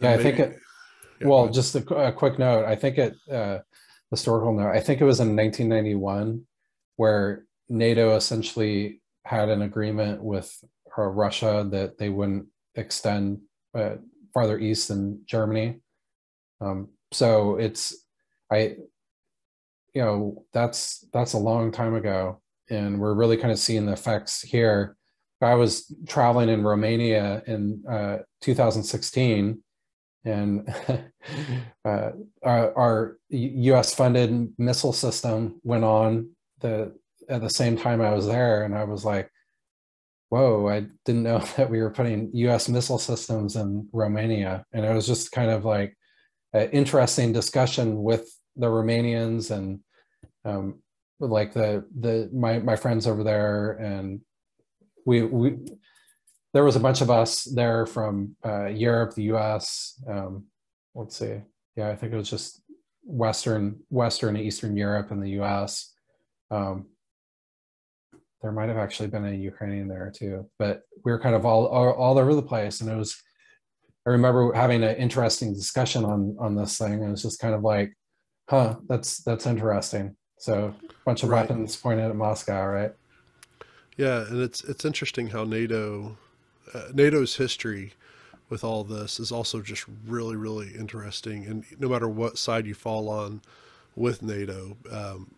Yeah, 0.00 0.12
I 0.12 0.16
think 0.16 0.38
it, 0.38 0.58
yeah, 1.20 1.26
well, 1.26 1.42
ahead. 1.42 1.54
just 1.54 1.74
a, 1.74 1.94
a 1.94 2.12
quick 2.12 2.38
note. 2.38 2.64
I 2.64 2.74
think 2.74 2.96
it, 2.96 3.16
uh, 3.30 3.58
historical 4.10 4.52
note, 4.54 4.70
I 4.70 4.80
think 4.80 5.00
it 5.00 5.04
was 5.04 5.20
in 5.20 5.36
1991 5.36 6.44
where 6.96 7.44
NATO 7.68 8.16
essentially 8.16 8.99
had 9.24 9.48
an 9.48 9.62
agreement 9.62 10.22
with 10.22 10.56
uh, 10.96 11.02
Russia 11.02 11.66
that 11.70 11.98
they 11.98 12.08
wouldn't 12.08 12.46
extend 12.74 13.40
uh, 13.74 13.96
farther 14.32 14.58
east 14.58 14.88
than 14.88 15.22
Germany. 15.26 15.80
Um, 16.60 16.88
so 17.12 17.56
it's, 17.56 18.04
I, 18.50 18.76
you 19.94 20.02
know, 20.02 20.44
that's 20.52 21.04
that's 21.12 21.32
a 21.32 21.38
long 21.38 21.72
time 21.72 21.94
ago, 21.94 22.40
and 22.68 23.00
we're 23.00 23.14
really 23.14 23.36
kind 23.36 23.52
of 23.52 23.58
seeing 23.58 23.86
the 23.86 23.92
effects 23.92 24.40
here. 24.40 24.96
I 25.42 25.54
was 25.54 25.92
traveling 26.06 26.48
in 26.48 26.62
Romania 26.62 27.42
in 27.46 27.82
uh, 27.90 28.18
2016, 28.42 29.62
and 30.24 30.74
uh, 31.84 32.10
our, 32.42 32.78
our 32.78 33.16
U.S. 33.30 33.94
funded 33.94 34.52
missile 34.58 34.92
system 34.92 35.60
went 35.64 35.84
on 35.84 36.30
the 36.60 36.94
at 37.30 37.40
the 37.40 37.50
same 37.50 37.76
time 37.76 38.00
I 38.00 38.12
was 38.12 38.26
there, 38.26 38.64
and 38.64 38.76
I 38.76 38.84
was 38.84 39.04
like, 39.04 39.30
"Whoa! 40.28 40.68
I 40.68 40.86
didn't 41.04 41.22
know 41.22 41.38
that 41.56 41.70
we 41.70 41.80
were 41.80 41.90
putting 41.90 42.30
U.S. 42.34 42.68
missile 42.68 42.98
systems 42.98 43.56
in 43.56 43.88
Romania," 43.92 44.64
and 44.72 44.84
it 44.84 44.94
was 44.94 45.06
just 45.06 45.32
kind 45.32 45.50
of 45.50 45.64
like 45.64 45.96
an 46.52 46.70
interesting 46.70 47.32
discussion 47.32 48.02
with 48.02 48.28
the 48.56 48.66
Romanians 48.66 49.50
and 49.50 49.80
um, 50.44 50.82
like 51.20 51.52
the 51.52 51.84
the 51.98 52.28
my 52.32 52.58
my 52.58 52.76
friends 52.76 53.06
over 53.06 53.22
there, 53.22 53.72
and 53.72 54.20
we 55.06 55.22
we 55.22 55.58
there 56.52 56.64
was 56.64 56.76
a 56.76 56.80
bunch 56.80 57.00
of 57.00 57.10
us 57.10 57.44
there 57.44 57.86
from 57.86 58.36
uh, 58.44 58.66
Europe, 58.66 59.14
the 59.14 59.24
U.S. 59.24 60.02
Um, 60.08 60.46
let's 60.94 61.16
see, 61.16 61.40
yeah, 61.76 61.88
I 61.88 61.96
think 61.96 62.12
it 62.12 62.16
was 62.16 62.30
just 62.30 62.60
Western, 63.04 63.80
Western, 63.88 64.36
and 64.36 64.44
Eastern 64.44 64.76
Europe, 64.76 65.10
and 65.10 65.22
the 65.22 65.30
U.S. 65.30 65.92
Um, 66.50 66.86
there 68.42 68.52
might 68.52 68.68
have 68.68 68.78
actually 68.78 69.08
been 69.08 69.26
a 69.26 69.32
Ukrainian 69.32 69.88
there 69.88 70.12
too, 70.14 70.48
but 70.58 70.82
we 71.04 71.12
were 71.12 71.20
kind 71.20 71.34
of 71.34 71.44
all, 71.46 71.66
all 71.66 71.92
all 71.92 72.18
over 72.18 72.34
the 72.34 72.42
place, 72.42 72.80
and 72.80 72.90
it 72.90 72.96
was. 72.96 73.16
I 74.06 74.10
remember 74.10 74.52
having 74.54 74.82
an 74.82 74.96
interesting 74.96 75.54
discussion 75.54 76.04
on 76.04 76.36
on 76.40 76.56
this 76.56 76.78
thing. 76.78 76.94
and 76.94 77.04
It 77.04 77.10
was 77.10 77.22
just 77.22 77.40
kind 77.40 77.54
of 77.54 77.62
like, 77.62 77.94
huh, 78.48 78.76
that's 78.88 79.22
that's 79.24 79.46
interesting. 79.46 80.16
So 80.38 80.68
a 80.68 80.74
bunch 81.06 81.22
of 81.22 81.30
Right. 81.30 81.30
weapons 81.30 81.76
pointed 81.76 82.06
at 82.10 82.16
Moscow, 82.16 82.66
right? 82.66 82.92
Yeah, 83.96 84.26
and 84.26 84.40
it's 84.40 84.64
it's 84.64 84.84
interesting 84.84 85.28
how 85.28 85.44
NATO, 85.44 86.16
uh, 86.72 86.88
NATO's 86.94 87.36
history 87.36 87.92
with 88.48 88.64
all 88.64 88.84
this 88.84 89.20
is 89.20 89.30
also 89.32 89.60
just 89.60 89.84
really 90.06 90.36
really 90.36 90.72
interesting. 90.74 91.46
And 91.46 91.64
no 91.78 91.88
matter 91.88 92.08
what 92.08 92.38
side 92.38 92.66
you 92.66 92.74
fall 92.74 93.08
on 93.08 93.42
with 93.96 94.22
NATO, 94.22 94.76
um, 94.90 95.34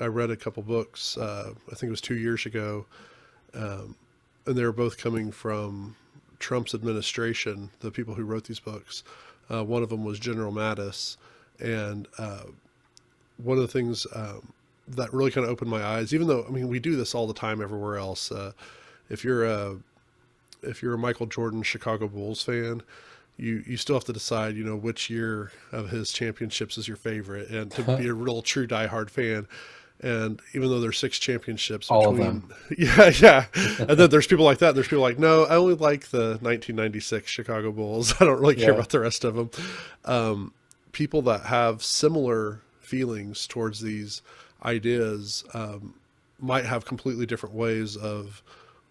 I 0.00 0.06
read 0.06 0.30
a 0.30 0.36
couple 0.36 0.62
books. 0.62 1.16
Uh, 1.16 1.52
I 1.70 1.74
think 1.74 1.84
it 1.84 1.90
was 1.90 2.00
two 2.00 2.16
years 2.16 2.46
ago, 2.46 2.86
um, 3.54 3.94
and 4.46 4.56
they 4.56 4.64
were 4.64 4.72
both 4.72 4.98
coming 4.98 5.30
from 5.30 5.96
Trump's 6.38 6.74
administration. 6.74 7.70
The 7.80 7.90
people 7.90 8.14
who 8.14 8.24
wrote 8.24 8.44
these 8.44 8.60
books, 8.60 9.04
uh, 9.50 9.64
one 9.64 9.82
of 9.82 9.88
them 9.88 10.04
was 10.04 10.18
General 10.18 10.52
Mattis, 10.52 11.16
and 11.58 12.08
uh, 12.18 12.44
one 13.38 13.58
of 13.58 13.62
the 13.62 13.68
things 13.68 14.06
um, 14.14 14.52
that 14.88 15.12
really 15.12 15.30
kind 15.30 15.44
of 15.44 15.50
opened 15.50 15.70
my 15.70 15.82
eyes, 15.82 16.14
even 16.14 16.26
though 16.26 16.44
I 16.46 16.50
mean 16.50 16.68
we 16.68 16.78
do 16.78 16.96
this 16.96 17.14
all 17.14 17.26
the 17.26 17.34
time 17.34 17.60
everywhere 17.60 17.96
else. 17.96 18.32
Uh, 18.32 18.52
if 19.08 19.24
you're 19.24 19.44
a 19.44 19.76
if 20.62 20.82
you're 20.82 20.94
a 20.94 20.98
Michael 20.98 21.26
Jordan 21.26 21.62
Chicago 21.62 22.08
Bulls 22.08 22.42
fan, 22.42 22.82
you 23.36 23.62
you 23.66 23.76
still 23.76 23.96
have 23.96 24.04
to 24.04 24.12
decide, 24.12 24.56
you 24.56 24.64
know, 24.64 24.76
which 24.76 25.10
year 25.10 25.52
of 25.72 25.90
his 25.90 26.12
championships 26.12 26.78
is 26.78 26.86
your 26.86 26.96
favorite, 26.96 27.48
and 27.50 27.70
to 27.72 27.82
be 27.96 28.08
a 28.08 28.14
real 28.14 28.42
true 28.42 28.66
diehard 28.66 29.10
fan. 29.10 29.46
And 30.02 30.40
even 30.54 30.70
though 30.70 30.80
there's 30.80 30.96
six 30.98 31.18
championships, 31.18 31.90
All 31.90 32.10
of 32.10 32.16
them 32.16 32.50
yeah, 32.78 33.10
yeah, 33.18 33.44
and 33.78 33.98
then 33.98 34.08
there's 34.08 34.26
people 34.26 34.46
like 34.46 34.58
that. 34.58 34.68
And 34.68 34.76
there's 34.76 34.88
people 34.88 35.02
like, 35.02 35.18
no, 35.18 35.44
I 35.44 35.56
only 35.56 35.74
like 35.74 36.08
the 36.08 36.38
1996 36.40 37.30
Chicago 37.30 37.70
Bulls. 37.70 38.14
I 38.20 38.24
don't 38.24 38.40
really 38.40 38.54
care 38.56 38.70
Yeah. 38.70 38.74
about 38.76 38.88
the 38.88 39.00
rest 39.00 39.24
of 39.24 39.34
them. 39.34 39.50
Um, 40.06 40.54
people 40.92 41.20
that 41.22 41.42
have 41.42 41.82
similar 41.84 42.62
feelings 42.80 43.46
towards 43.46 43.80
these 43.80 44.22
ideas 44.64 45.44
um, 45.54 45.94
might 46.38 46.64
have 46.64 46.84
completely 46.86 47.26
different 47.26 47.54
ways 47.54 47.96
of 47.96 48.42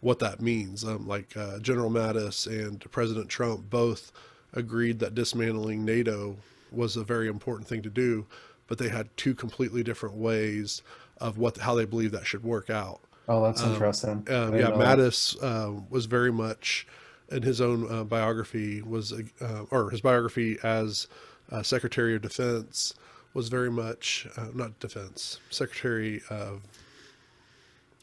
what 0.02 0.20
that 0.20 0.42
means. 0.42 0.84
Um, 0.84 1.08
like 1.08 1.36
uh, 1.36 1.58
General 1.60 1.90
Mattis 1.90 2.46
and 2.48 2.80
President 2.92 3.30
Trump 3.30 3.70
both 3.70 4.12
agreed 4.54 5.00
that 5.00 5.16
dismantling 5.16 5.84
NATO 5.84 6.38
was 6.72 6.96
a 6.98 7.04
very 7.04 7.28
important 7.28 7.68
thing 7.68 7.82
to 7.82 7.90
do, 7.90 8.26
but 8.70 8.78
they 8.78 8.88
had 8.88 9.10
two 9.18 9.34
completely 9.34 9.84
different 9.84 10.16
ways 10.16 10.82
of 11.18 11.38
what 11.38 11.58
how 11.58 11.76
they 11.76 11.84
believe 11.86 12.12
that 12.14 12.26
should 12.26 12.44
work 12.44 12.70
out. 12.70 13.02
Oh, 13.28 13.44
that's 13.44 13.62
interesting. 13.62 14.26
Um, 14.30 14.56
yeah. 14.56 14.70
Mattis 14.72 15.36
uh, 15.44 15.82
was 15.90 16.06
very 16.06 16.32
much 16.32 16.88
in 17.30 17.44
his 17.44 17.60
own 17.62 17.92
uh, 17.92 18.04
biography 18.06 18.82
was 18.82 19.12
uh, 19.42 19.66
or 19.72 19.90
his 19.90 20.02
biography 20.02 20.58
as 20.64 21.08
uh, 21.52 21.62
Secretary 21.62 22.16
of 22.16 22.22
Defense 22.22 22.94
was 23.34 23.50
very 23.50 23.70
much 23.70 24.28
uh, 24.38 24.48
not 24.54 24.80
Defense 24.80 25.40
Secretary 25.50 26.22
of 26.30 26.62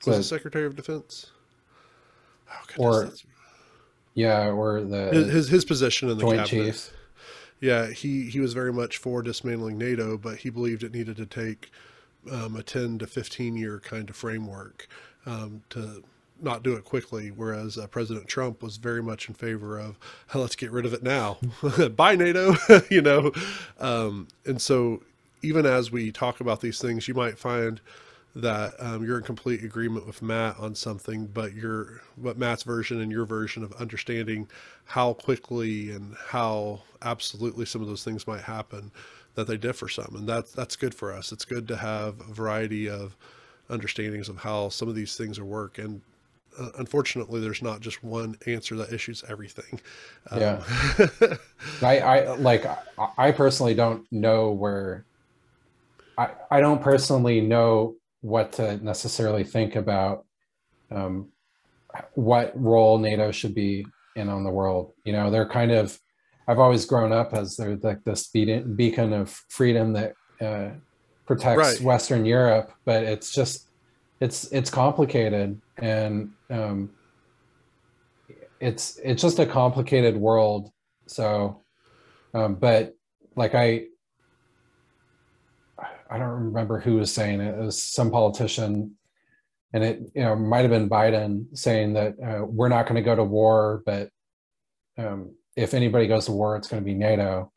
was 0.05 0.15
So- 0.17 0.21
it 0.21 0.23
Secretary 0.25 0.67
of 0.67 0.77
Defense? 0.77 1.31
Oh, 2.49 2.55
goodness, 2.69 3.25
Or 3.25 3.29
Yeah, 4.15 4.51
or 4.51 4.81
the 4.83 5.11
his, 5.13 5.33
his 5.33 5.49
his 5.49 5.65
position 5.65 6.09
in 6.09 6.19
the 6.19 6.23
Joint 6.23 6.39
cabinet. 6.47 6.67
Chiefs. 6.67 6.93
Yeah, 7.61 7.89
he 7.91 8.29
he 8.29 8.41
was 8.41 8.53
very 8.53 8.73
much 8.73 8.99
for 8.99 9.23
dismantling 9.23 9.79
NATO, 9.79 10.19
but 10.19 10.39
he 10.39 10.51
believed 10.51 10.83
it 10.83 10.93
needed 10.93 11.17
to 11.17 11.27
take 11.27 11.71
um, 12.31 12.57
a 12.57 12.63
ten 12.63 12.99
to 12.99 13.07
fifteen 13.07 13.57
year 13.57 13.81
kind 13.81 14.11
of 14.11 14.17
framework 14.17 14.89
um, 15.25 15.63
to 15.71 16.05
not 16.41 16.63
do 16.63 16.75
it 16.75 16.85
quickly. 16.85 17.31
Whereas 17.31 17.79
uh, 17.79 17.87
President 17.87 18.29
Trump 18.29 18.63
was 18.63 18.77
very 18.77 19.03
much 19.03 19.29
in 19.29 19.35
favor 19.35 19.79
of 19.79 19.99
"Hey, 20.33 20.39
let's 20.39 20.57
get 20.57 20.71
rid 20.71 20.85
of 20.85 20.93
it 20.93 21.03
now, 21.03 21.39
bye 21.97 22.15
NATO, 22.17 22.57
you 22.91 23.01
know. 23.01 23.33
Um, 23.81 24.29
and 24.45 24.61
so 24.61 25.03
even 25.43 25.65
as 25.65 25.91
we 25.91 26.13
talk 26.13 26.41
about 26.41 26.61
these 26.61 26.81
things, 26.81 27.09
you 27.09 27.15
might 27.15 27.39
find 27.39 27.81
that 28.37 28.75
um, 28.81 29.03
you're 29.03 29.17
in 29.17 29.25
complete 29.25 29.65
agreement 29.65 30.07
with 30.07 30.21
Matt 30.21 30.59
on 30.59 30.75
something, 30.75 31.27
but 31.27 31.55
your 31.55 32.03
but 32.19 32.37
Matt's 32.39 32.63
version 32.63 33.01
and 33.01 33.11
your 33.11 33.25
version 33.25 33.65
of 33.65 33.73
understanding 33.75 34.47
how 34.85 35.15
quickly 35.15 35.91
and 35.91 36.15
how 36.29 36.83
absolutely 37.03 37.65
some 37.65 37.81
of 37.81 37.89
those 37.89 38.05
things 38.05 38.27
might 38.27 38.43
happen 38.43 38.93
that 39.37 39.47
they 39.47 39.57
differ 39.57 39.89
some, 39.89 40.15
and 40.17 40.29
that's 40.29 40.53
that's 40.53 40.77
good 40.77 40.95
for 40.95 41.13
us. 41.13 41.33
It's 41.33 41.47
good 41.47 41.67
to 41.69 41.77
have 41.77 42.21
a 42.21 42.33
variety 42.33 42.89
of 42.91 43.17
understandings 43.71 44.29
of 44.29 44.37
how 44.37 44.69
some 44.69 44.89
of 44.89 44.95
these 44.95 45.17
things 45.17 45.39
are 45.39 45.45
work 45.45 45.79
and. 45.79 46.01
Uh, 46.59 46.71
unfortunately, 46.79 47.39
there's 47.39 47.61
not 47.61 47.81
just 47.81 48.03
one 48.03 48.35
answer 48.47 48.77
that 48.77 48.91
issues 48.91 49.23
everything. 49.29 49.79
Um, 50.31 50.41
Yeah. 50.41 50.65
I, 51.83 51.99
I 52.01 52.35
like 52.37 52.65
I- 52.65 52.79
I 53.19 53.31
personally 53.33 53.75
don't 53.75 54.11
know 54.11 54.53
where 54.53 55.05
I 56.17 56.31
I 56.51 56.61
don't 56.61 56.81
personally 56.81 57.43
know 57.43 57.97
what 58.27 58.53
to 58.53 58.77
necessarily 58.85 59.45
think 59.45 59.77
about 59.77 60.27
um, 60.91 61.31
what 62.15 62.53
role 62.61 62.99
NATO 62.99 63.31
should 63.31 63.55
be 63.55 63.87
in 64.17 64.29
on 64.29 64.43
the 64.43 64.51
world. 64.51 64.93
You 65.05 65.13
know, 65.13 65.31
they're 65.31 65.49
kind 65.49 65.71
of 65.71 65.99
I've 66.49 66.59
always 66.59 66.85
grown 66.85 67.13
up 67.13 67.35
as 67.35 67.57
they're 67.57 67.77
like 67.77 68.05
this 68.05 68.29
beacon 68.29 69.13
of 69.13 69.31
freedom 69.49 69.93
that 69.95 70.15
uh, 70.41 70.71
protects 71.27 71.59
Right. 71.59 71.81
Western 71.81 72.25
Europe, 72.25 72.73
but 72.85 73.05
it's 73.05 73.33
just 73.33 73.69
it's 74.21 74.51
it's 74.53 74.71
complicated 74.71 75.61
and 75.79 76.31
um, 76.51 76.91
it's 78.61 78.99
it's 79.05 79.23
just 79.23 79.39
a 79.39 79.47
complicated 79.47 80.17
world 80.17 80.71
so 81.07 81.63
um, 82.35 82.55
but 82.55 82.95
like 83.37 83.55
i 83.55 83.85
i 86.11 86.19
don't 86.19 86.29
remember 86.29 86.81
who 86.81 86.97
was 86.97 87.13
saying 87.13 87.41
it 87.41 87.59
it 87.59 87.61
was 87.61 87.83
some 87.83 88.11
politician 88.11 88.97
and 89.73 89.85
it 89.85 90.01
you 90.15 90.23
know 90.23 90.37
might 90.37 90.63
have 90.63 90.71
been 90.71 90.89
biden 90.89 91.47
saying 91.57 91.93
that 91.93 92.15
uh, 92.25 92.45
we're 92.45 92.69
not 92.69 92.85
going 92.87 92.97
to 92.97 93.03
go 93.03 93.15
to 93.15 93.25
war 93.25 93.83
but 93.85 94.11
um, 94.99 95.35
if 95.57 95.75
anybody 95.75 96.07
goes 96.07 96.27
to 96.27 96.33
war 96.33 96.57
it's 96.57 96.69
going 96.69 96.83
to 96.83 96.85
be 96.85 96.95
nato 96.95 97.53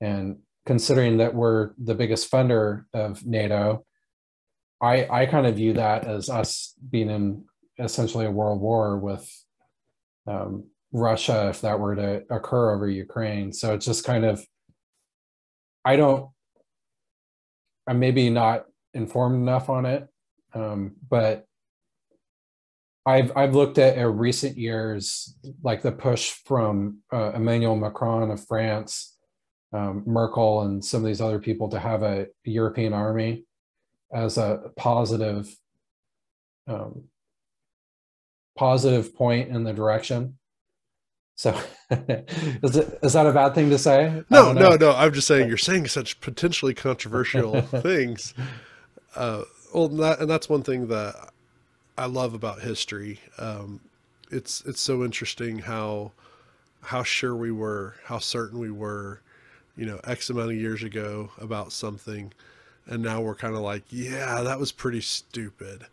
and 0.00 0.36
considering 0.66 1.18
that 1.18 1.34
we're 1.34 1.70
the 1.78 1.94
biggest 1.94 2.30
funder 2.30 2.84
of 2.92 3.24
nato 3.24 3.84
i 4.80 5.06
i 5.10 5.26
kind 5.26 5.46
of 5.46 5.56
view 5.56 5.72
that 5.72 6.06
as 6.06 6.28
us 6.28 6.74
being 6.90 7.10
in 7.10 7.44
essentially 7.78 8.26
a 8.26 8.30
world 8.30 8.60
war 8.60 8.98
with 8.98 9.28
um, 10.26 10.64
Russia 10.94 11.48
if 11.50 11.60
that 11.60 11.78
were 11.78 11.96
to 11.96 12.22
occur 12.30 12.72
over 12.74 12.88
Ukraine. 12.88 13.52
So 13.52 13.74
it's 13.74 13.84
just 13.84 14.04
kind 14.04 14.24
of, 14.24 14.46
I 15.84 15.96
don't, 15.96 16.30
I'm 17.86 17.98
maybe 17.98 18.30
not 18.30 18.66
informed 18.94 19.36
enough 19.36 19.68
on 19.68 19.86
it, 19.86 20.08
um, 20.54 20.96
but 21.08 21.46
I've 23.06 23.36
I've 23.36 23.54
looked 23.54 23.78
at 23.78 23.98
uh, 23.98 24.08
recent 24.08 24.56
years, 24.56 25.36
like 25.62 25.82
the 25.82 25.92
push 25.92 26.30
from 26.46 26.98
uh, 27.12 27.32
Emmanuel 27.34 27.76
Macron 27.76 28.30
of 28.30 28.46
France, 28.46 29.16
um, 29.72 30.04
Merkel, 30.06 30.62
and 30.62 30.82
some 30.82 31.02
of 31.02 31.06
these 31.06 31.20
other 31.20 31.38
people 31.38 31.68
to 31.70 31.78
have 31.78 32.02
a 32.02 32.26
European 32.44 32.94
army 32.94 33.44
as 34.12 34.38
a 34.38 34.70
positive 34.76 35.54
um, 36.66 37.04
positive 38.56 39.14
point 39.14 39.50
in 39.50 39.64
the 39.64 39.72
direction. 39.72 40.38
So 41.36 41.50
is 41.90 42.76
it 42.76 42.98
is 43.02 43.12
that 43.14 43.26
a 43.26 43.32
bad 43.32 43.54
thing 43.54 43.70
to 43.70 43.78
say? 43.78 44.22
No, 44.30 44.52
no, 44.52 44.76
no. 44.76 44.92
I'm 44.92 45.12
just 45.12 45.26
saying 45.26 45.48
you're 45.48 45.56
saying 45.56 45.88
such 45.88 46.20
potentially 46.20 46.74
controversial 46.74 47.60
things. 47.62 48.34
Uh, 49.16 49.42
well, 49.72 49.86
and, 49.86 49.98
that, 49.98 50.20
and 50.20 50.30
that's 50.30 50.48
one 50.48 50.62
thing 50.62 50.86
that 50.88 51.32
I 51.98 52.06
love 52.06 52.34
about 52.34 52.60
history. 52.62 53.20
Um, 53.38 53.80
it's 54.30 54.64
it's 54.64 54.80
so 54.80 55.04
interesting 55.04 55.58
how 55.58 56.12
how 56.82 57.02
sure 57.02 57.34
we 57.34 57.50
were, 57.50 57.94
how 58.04 58.18
certain 58.18 58.58
we 58.58 58.70
were, 58.70 59.20
you 59.76 59.86
know, 59.86 59.98
X 60.04 60.30
amount 60.30 60.50
of 60.50 60.56
years 60.56 60.82
ago 60.82 61.30
about 61.38 61.72
something, 61.72 62.32
and 62.86 63.02
now 63.02 63.20
we're 63.20 63.34
kind 63.34 63.54
of 63.54 63.60
like, 63.62 63.82
yeah, 63.88 64.42
that 64.42 64.58
was 64.58 64.70
pretty 64.70 65.00
stupid. 65.00 65.86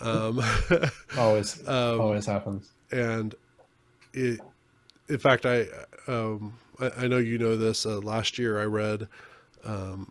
Um, 0.00 0.40
Always 1.18 1.68
um, 1.68 2.00
always 2.00 2.24
happens. 2.24 2.70
and 2.90 3.34
it 4.14 4.40
in 5.10 5.18
fact 5.18 5.44
i 5.44 5.66
um 6.06 6.54
i, 6.80 6.90
I 7.04 7.08
know 7.08 7.18
you 7.18 7.38
know 7.38 7.56
this 7.56 7.84
uh, 7.84 7.98
last 7.98 8.38
year 8.38 8.60
i 8.60 8.64
read 8.64 9.08
um 9.64 10.10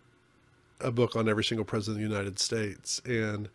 a 0.82 0.92
book 0.92 1.16
on 1.16 1.28
every 1.28 1.44
single 1.44 1.66
president 1.66 2.04
of 2.04 2.10
the 2.10 2.16
united 2.16 2.40
states 2.40 3.02
and 3.06 3.50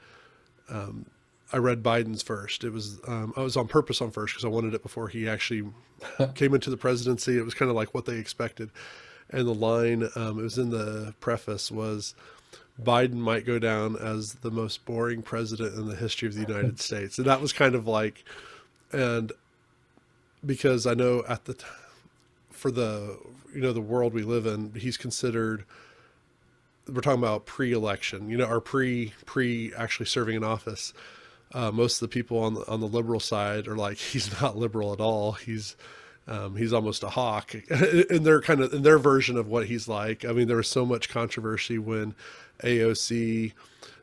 um 0.68 1.06
i 1.52 1.56
read 1.56 1.82
biden's 1.82 2.22
first. 2.22 2.64
It 2.64 2.70
was 2.70 2.98
um 3.06 3.32
i 3.36 3.40
was 3.40 3.56
on 3.56 3.68
purpose 3.68 4.00
on 4.00 4.10
first 4.10 4.34
because 4.34 4.44
i 4.44 4.48
wanted 4.48 4.74
it 4.74 4.82
before 4.82 5.08
he 5.08 5.28
actually 5.28 5.64
came 6.34 6.54
into 6.54 6.70
the 6.70 6.76
presidency. 6.76 7.38
It 7.38 7.44
was 7.44 7.54
kind 7.54 7.70
of 7.70 7.76
like 7.76 7.94
what 7.94 8.04
they 8.06 8.16
expected. 8.16 8.70
And 9.30 9.46
the 9.46 9.54
line 9.54 10.08
um 10.16 10.38
it 10.38 10.42
was 10.42 10.58
in 10.58 10.70
the 10.70 11.14
preface 11.20 11.70
was 11.70 12.14
Biden 12.82 13.14
might 13.14 13.46
go 13.46 13.58
down 13.58 13.96
as 13.96 14.34
the 14.34 14.50
most 14.50 14.84
boring 14.84 15.22
president 15.22 15.74
in 15.76 15.86
the 15.88 15.96
history 15.96 16.26
of 16.26 16.34
the 16.34 16.40
United 16.40 16.80
States. 16.88 17.18
And 17.18 17.26
that 17.26 17.40
was 17.40 17.52
kind 17.52 17.74
of 17.74 17.86
like, 17.86 18.24
and 18.92 19.32
because 20.46 20.86
I 20.86 20.94
know 20.94 21.24
at 21.28 21.44
the, 21.44 21.56
for 22.50 22.70
the, 22.70 23.18
you 23.54 23.60
know, 23.60 23.72
the 23.72 23.80
world 23.80 24.14
we 24.14 24.22
live 24.22 24.46
in, 24.46 24.72
he's 24.74 24.96
considered, 24.96 25.64
we're 26.88 27.00
talking 27.00 27.20
about 27.20 27.46
pre-election, 27.46 28.28
you 28.28 28.36
know, 28.36 28.46
or 28.46 28.60
pre, 28.60 29.12
pre 29.26 29.72
actually 29.76 30.06
serving 30.06 30.36
in 30.36 30.44
office. 30.44 30.92
Uh, 31.52 31.70
most 31.70 32.02
of 32.02 32.10
the 32.10 32.12
people 32.12 32.38
on 32.38 32.54
the, 32.54 32.68
on 32.68 32.80
the 32.80 32.88
liberal 32.88 33.20
side 33.20 33.68
are 33.68 33.76
like, 33.76 33.96
he's 34.12 34.40
not 34.40 34.56
liberal 34.56 34.92
at 34.92 35.00
all. 35.00 35.32
He's, 35.32 35.76
um, 36.26 36.56
he's 36.56 36.72
almost 36.72 37.02
a 37.02 37.10
hawk 37.10 37.54
in 38.10 38.22
their 38.22 38.40
kind 38.40 38.60
of 38.60 38.72
in 38.72 38.82
their 38.82 38.98
version 38.98 39.36
of 39.36 39.46
what 39.46 39.66
he's 39.66 39.88
like. 39.88 40.24
I 40.24 40.32
mean, 40.32 40.48
there 40.48 40.56
was 40.56 40.68
so 40.68 40.86
much 40.86 41.08
controversy 41.08 41.78
when 41.78 42.14
AOC 42.62 43.52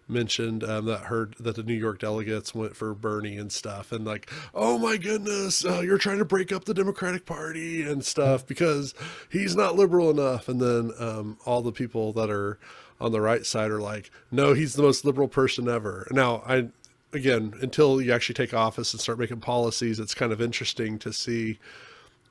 mentioned 0.08 0.64
um, 0.64 0.86
that 0.86 1.02
heard 1.02 1.36
that 1.40 1.56
the 1.56 1.64
New 1.64 1.74
York 1.74 2.00
delegates 2.00 2.54
went 2.54 2.76
for 2.76 2.94
Bernie 2.94 3.38
and 3.38 3.52
stuff, 3.52 3.92
and 3.92 4.06
like, 4.06 4.30
oh 4.54 4.78
my 4.78 4.98
goodness, 4.98 5.66
uh, 5.66 5.82
you're 5.82 5.98
trying 5.98 6.20
to 6.20 6.26
break 6.26 6.52
up 6.52 6.66
the 6.66 6.74
Democratic 6.74 7.26
Party 7.26 7.84
and 7.84 8.06
stuff 8.06 8.46
because 8.46 8.94
he's 9.30 9.56
not 9.56 9.76
liberal 9.76 10.10
enough. 10.10 10.48
And 10.48 10.60
then 10.60 10.92
um, 11.00 11.38
all 11.46 11.62
the 11.62 11.72
people 11.72 12.14
that 12.14 12.30
are 12.30 12.60
on 13.00 13.12
the 13.12 13.22
right 13.22 13.46
side 13.46 13.72
are 13.72 13.82
like, 13.82 14.12
no, 14.32 14.54
he's 14.54 14.74
the 14.74 14.84
most 14.84 15.06
liberal 15.06 15.28
person 15.28 15.68
ever. 15.68 16.08
Now, 16.12 16.44
I 16.46 16.70
again, 17.14 17.54
until 17.62 18.02
you 18.02 18.14
actually 18.14 18.36
take 18.36 18.54
office 18.54 18.94
and 18.94 19.02
start 19.02 19.20
making 19.20 19.42
policies, 19.42 20.00
it's 20.00 20.14
kind 20.14 20.32
of 20.32 20.42
interesting 20.42 20.98
to 21.00 21.12
see 21.12 21.60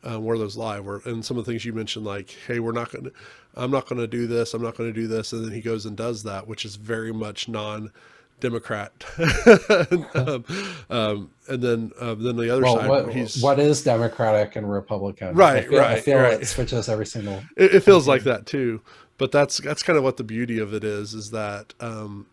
um, 0.05 0.25
where 0.25 0.39
those 0.39 0.57
lie. 0.57 0.81
Where 0.81 1.01
and 1.05 1.25
some 1.25 1.39
of 1.39 1.45
the 1.45 1.53
things 1.53 1.65
you 1.65 1.73
mentioned, 1.73 2.05
like, 2.05 2.37
hey, 2.47 2.61
we're 2.61 2.73
not 2.73 2.91
going 2.91 3.05
to, 3.05 3.13
I'm 3.55 3.71
not 3.71 3.89
going 3.89 4.01
to 4.01 4.07
do 4.07 4.27
this, 4.27 4.55
I'm 4.55 4.63
not 4.63 4.77
going 4.77 4.93
to 4.93 5.01
do 5.01 5.07
this, 5.07 5.33
and 5.33 5.45
then 5.45 5.53
he 5.53 5.61
goes 5.61 5.87
and 5.87 5.97
does 5.97 6.23
that, 6.25 6.47
which 6.47 6.65
is 6.65 6.77
very 6.77 7.13
much 7.13 7.49
non-democrat. 7.49 8.93
um, 10.15 10.45
um, 10.91 11.31
and 11.49 11.63
then 11.63 11.91
um, 12.01 12.23
then 12.23 12.37
the 12.37 12.51
other 12.51 12.63
Well, 12.63 12.77
side, 12.77 12.89
what, 12.89 13.13
he's 13.13 13.43
what 13.43 13.59
is 13.59 13.83
Democratic 13.83 14.57
and 14.57 14.71
Republican? 14.71 15.35
Right, 15.35 15.65
I 15.65 15.69
feel, 15.69 15.79
I 15.79 15.83
right, 15.83 16.03
feel 16.03 16.19
right. 16.19 16.41
it 16.43 16.47
switches 16.47 16.89
every 16.89 17.07
single. 17.07 17.43
it, 17.57 17.75
it 17.77 17.81
feels 17.83 18.07
like 18.09 18.23
that 18.25 18.47
too 18.47 18.81
but 19.21 19.31
that's 19.31 19.59
that's 19.59 19.83
kind 19.83 19.99
of 19.99 20.03
what 20.03 20.17
the 20.17 20.25
beauty 20.25 20.59
of 20.59 20.73
it 20.73 20.83
is 20.83 21.13
is 21.13 21.31
that 21.31 21.75
um 21.79 22.27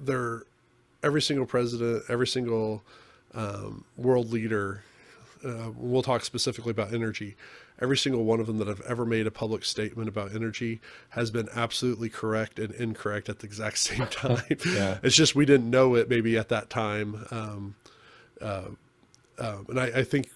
they're 0.00 0.42
every 1.00 1.22
single 1.22 1.46
president 1.46 2.02
every 2.08 2.26
single 2.26 2.82
um, 3.32 3.84
world 3.96 4.32
leader 4.32 4.82
uh, 5.44 5.70
we'll 5.76 6.02
talk 6.02 6.24
specifically 6.24 6.70
about 6.70 6.92
energy. 6.92 7.36
Every 7.80 7.96
single 7.96 8.24
one 8.24 8.40
of 8.40 8.46
them 8.46 8.58
that 8.58 8.68
have 8.68 8.80
ever 8.82 9.04
made 9.04 9.26
a 9.26 9.30
public 9.30 9.64
statement 9.64 10.08
about 10.08 10.34
energy 10.34 10.80
has 11.10 11.30
been 11.30 11.48
absolutely 11.54 12.08
correct 12.08 12.58
and 12.58 12.72
incorrect 12.74 13.28
at 13.28 13.40
the 13.40 13.46
exact 13.46 13.78
same 13.78 14.06
time. 14.10 14.44
Yeah. 14.64 14.98
it's 15.02 15.16
just 15.16 15.34
we 15.34 15.44
didn't 15.44 15.70
know 15.70 15.94
it 15.94 16.08
maybe 16.08 16.36
at 16.38 16.48
that 16.48 16.70
time. 16.70 17.26
Um, 17.30 17.74
uh, 18.40 18.68
um, 19.38 19.66
and 19.68 19.80
I, 19.80 19.86
I 19.86 20.04
think 20.04 20.30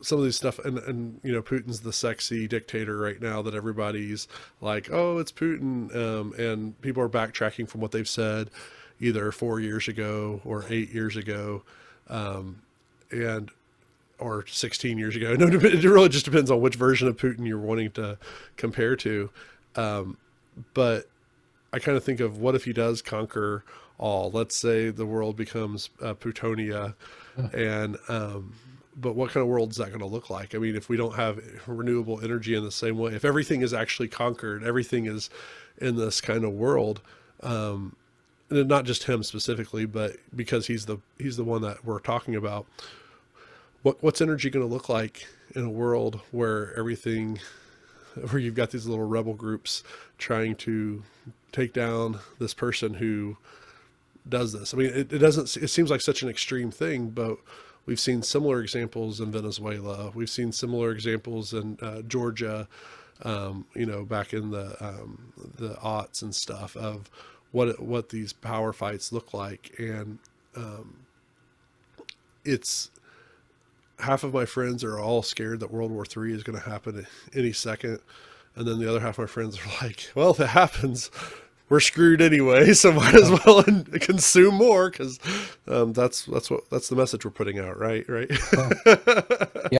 some 0.00 0.18
of 0.18 0.24
these 0.24 0.36
stuff 0.36 0.60
and 0.60 0.78
and 0.78 1.20
you 1.24 1.32
know 1.32 1.42
Putin's 1.42 1.80
the 1.80 1.92
sexy 1.92 2.46
dictator 2.46 2.96
right 2.98 3.20
now 3.20 3.42
that 3.42 3.52
everybody's 3.52 4.28
like 4.60 4.88
oh 4.92 5.18
it's 5.18 5.32
Putin 5.32 5.92
um, 5.96 6.32
and 6.38 6.80
people 6.80 7.02
are 7.02 7.08
backtracking 7.08 7.68
from 7.68 7.80
what 7.80 7.90
they've 7.90 8.08
said 8.08 8.48
either 9.00 9.32
four 9.32 9.60
years 9.60 9.88
ago 9.88 10.40
or 10.44 10.64
eight 10.68 10.92
years 10.92 11.16
ago. 11.16 11.62
Um, 12.08 12.62
and 13.10 13.50
or 14.18 14.46
16 14.46 14.98
years 14.98 15.16
ago. 15.16 15.34
No, 15.38 15.46
it 15.46 15.84
really 15.84 16.08
just 16.08 16.24
depends 16.24 16.50
on 16.50 16.60
which 16.60 16.74
version 16.74 17.08
of 17.08 17.16
Putin 17.16 17.46
you're 17.46 17.58
wanting 17.58 17.90
to 17.92 18.18
compare 18.56 18.96
to. 18.96 19.30
Um, 19.76 20.16
but 20.74 21.08
I 21.72 21.78
kind 21.78 21.96
of 21.96 22.04
think 22.04 22.20
of 22.20 22.38
what 22.38 22.54
if 22.54 22.64
he 22.64 22.72
does 22.72 23.02
conquer 23.02 23.64
all? 23.98 24.30
Let's 24.30 24.56
say 24.56 24.90
the 24.90 25.06
world 25.06 25.36
becomes 25.36 25.90
uh, 26.02 26.14
Plutonia, 26.14 26.94
and 27.52 27.96
um, 28.08 28.54
but 28.96 29.14
what 29.14 29.30
kind 29.30 29.42
of 29.42 29.48
world 29.48 29.70
is 29.70 29.76
that 29.76 29.88
going 29.88 30.00
to 30.00 30.06
look 30.06 30.30
like? 30.30 30.54
I 30.54 30.58
mean, 30.58 30.76
if 30.76 30.88
we 30.88 30.96
don't 30.96 31.14
have 31.14 31.40
renewable 31.66 32.20
energy 32.20 32.54
in 32.54 32.64
the 32.64 32.72
same 32.72 32.98
way, 32.98 33.12
if 33.12 33.24
everything 33.24 33.62
is 33.62 33.74
actually 33.74 34.08
conquered, 34.08 34.64
everything 34.64 35.06
is 35.06 35.30
in 35.78 35.96
this 35.96 36.20
kind 36.20 36.44
of 36.44 36.52
world, 36.52 37.00
um, 37.42 37.94
and 38.50 38.68
not 38.68 38.84
just 38.84 39.04
him 39.04 39.22
specifically, 39.22 39.84
but 39.84 40.16
because 40.34 40.66
he's 40.66 40.86
the 40.86 40.98
he's 41.18 41.36
the 41.36 41.44
one 41.44 41.62
that 41.62 41.84
we're 41.84 42.00
talking 42.00 42.34
about. 42.34 42.66
What 43.82 44.02
what's 44.02 44.20
energy 44.20 44.50
going 44.50 44.66
to 44.66 44.72
look 44.72 44.88
like 44.88 45.26
in 45.54 45.64
a 45.64 45.70
world 45.70 46.20
where 46.30 46.76
everything, 46.76 47.38
where 48.30 48.38
you've 48.38 48.54
got 48.54 48.70
these 48.70 48.86
little 48.86 49.06
rebel 49.06 49.34
groups 49.34 49.82
trying 50.18 50.56
to 50.56 51.02
take 51.52 51.72
down 51.72 52.18
this 52.38 52.54
person 52.54 52.94
who 52.94 53.36
does 54.28 54.52
this? 54.52 54.74
I 54.74 54.76
mean, 54.76 54.88
it, 54.88 55.12
it 55.12 55.18
doesn't. 55.18 55.56
It 55.62 55.68
seems 55.68 55.90
like 55.90 56.00
such 56.00 56.22
an 56.22 56.28
extreme 56.28 56.70
thing, 56.70 57.10
but 57.10 57.38
we've 57.86 58.00
seen 58.00 58.22
similar 58.22 58.60
examples 58.60 59.20
in 59.20 59.30
Venezuela. 59.30 60.10
We've 60.14 60.30
seen 60.30 60.52
similar 60.52 60.90
examples 60.90 61.54
in 61.54 61.78
uh, 61.80 62.02
Georgia. 62.02 62.68
Um, 63.22 63.66
you 63.74 63.84
know, 63.84 64.04
back 64.04 64.32
in 64.32 64.50
the 64.52 64.76
um, 64.84 65.32
the 65.56 65.74
aughts 65.74 66.22
and 66.22 66.32
stuff 66.32 66.76
of 66.76 67.10
what 67.50 67.80
what 67.80 68.10
these 68.10 68.32
power 68.32 68.72
fights 68.72 69.12
look 69.12 69.34
like, 69.34 69.74
and 69.78 70.18
um, 70.54 70.98
it's 72.44 72.90
half 74.00 74.24
of 74.24 74.32
my 74.32 74.44
friends 74.44 74.84
are 74.84 74.98
all 74.98 75.22
scared 75.22 75.60
that 75.60 75.70
World 75.70 75.90
War 75.90 76.04
III 76.04 76.32
is 76.32 76.42
going 76.42 76.58
to 76.58 76.68
happen 76.68 77.06
any 77.34 77.52
second, 77.52 78.00
and 78.54 78.66
then 78.66 78.78
the 78.78 78.88
other 78.88 79.00
half 79.00 79.18
of 79.18 79.24
my 79.24 79.26
friends 79.26 79.58
are 79.58 79.84
like, 79.84 80.10
"Well, 80.14 80.30
if 80.30 80.40
it 80.40 80.48
happens." 80.48 81.10
We're 81.70 81.80
screwed 81.80 82.22
anyway, 82.22 82.72
so 82.72 82.92
might 82.92 83.14
as 83.14 83.30
well 83.30 83.62
consume 84.00 84.54
more 84.54 84.88
because 84.88 85.20
um, 85.66 85.92
that's 85.92 86.24
that's 86.24 86.50
what 86.50 86.68
that's 86.70 86.88
the 86.88 86.96
message 86.96 87.26
we're 87.26 87.30
putting 87.30 87.58
out, 87.58 87.78
right? 87.78 88.08
Right. 88.08 88.30
yeah. 89.70 89.76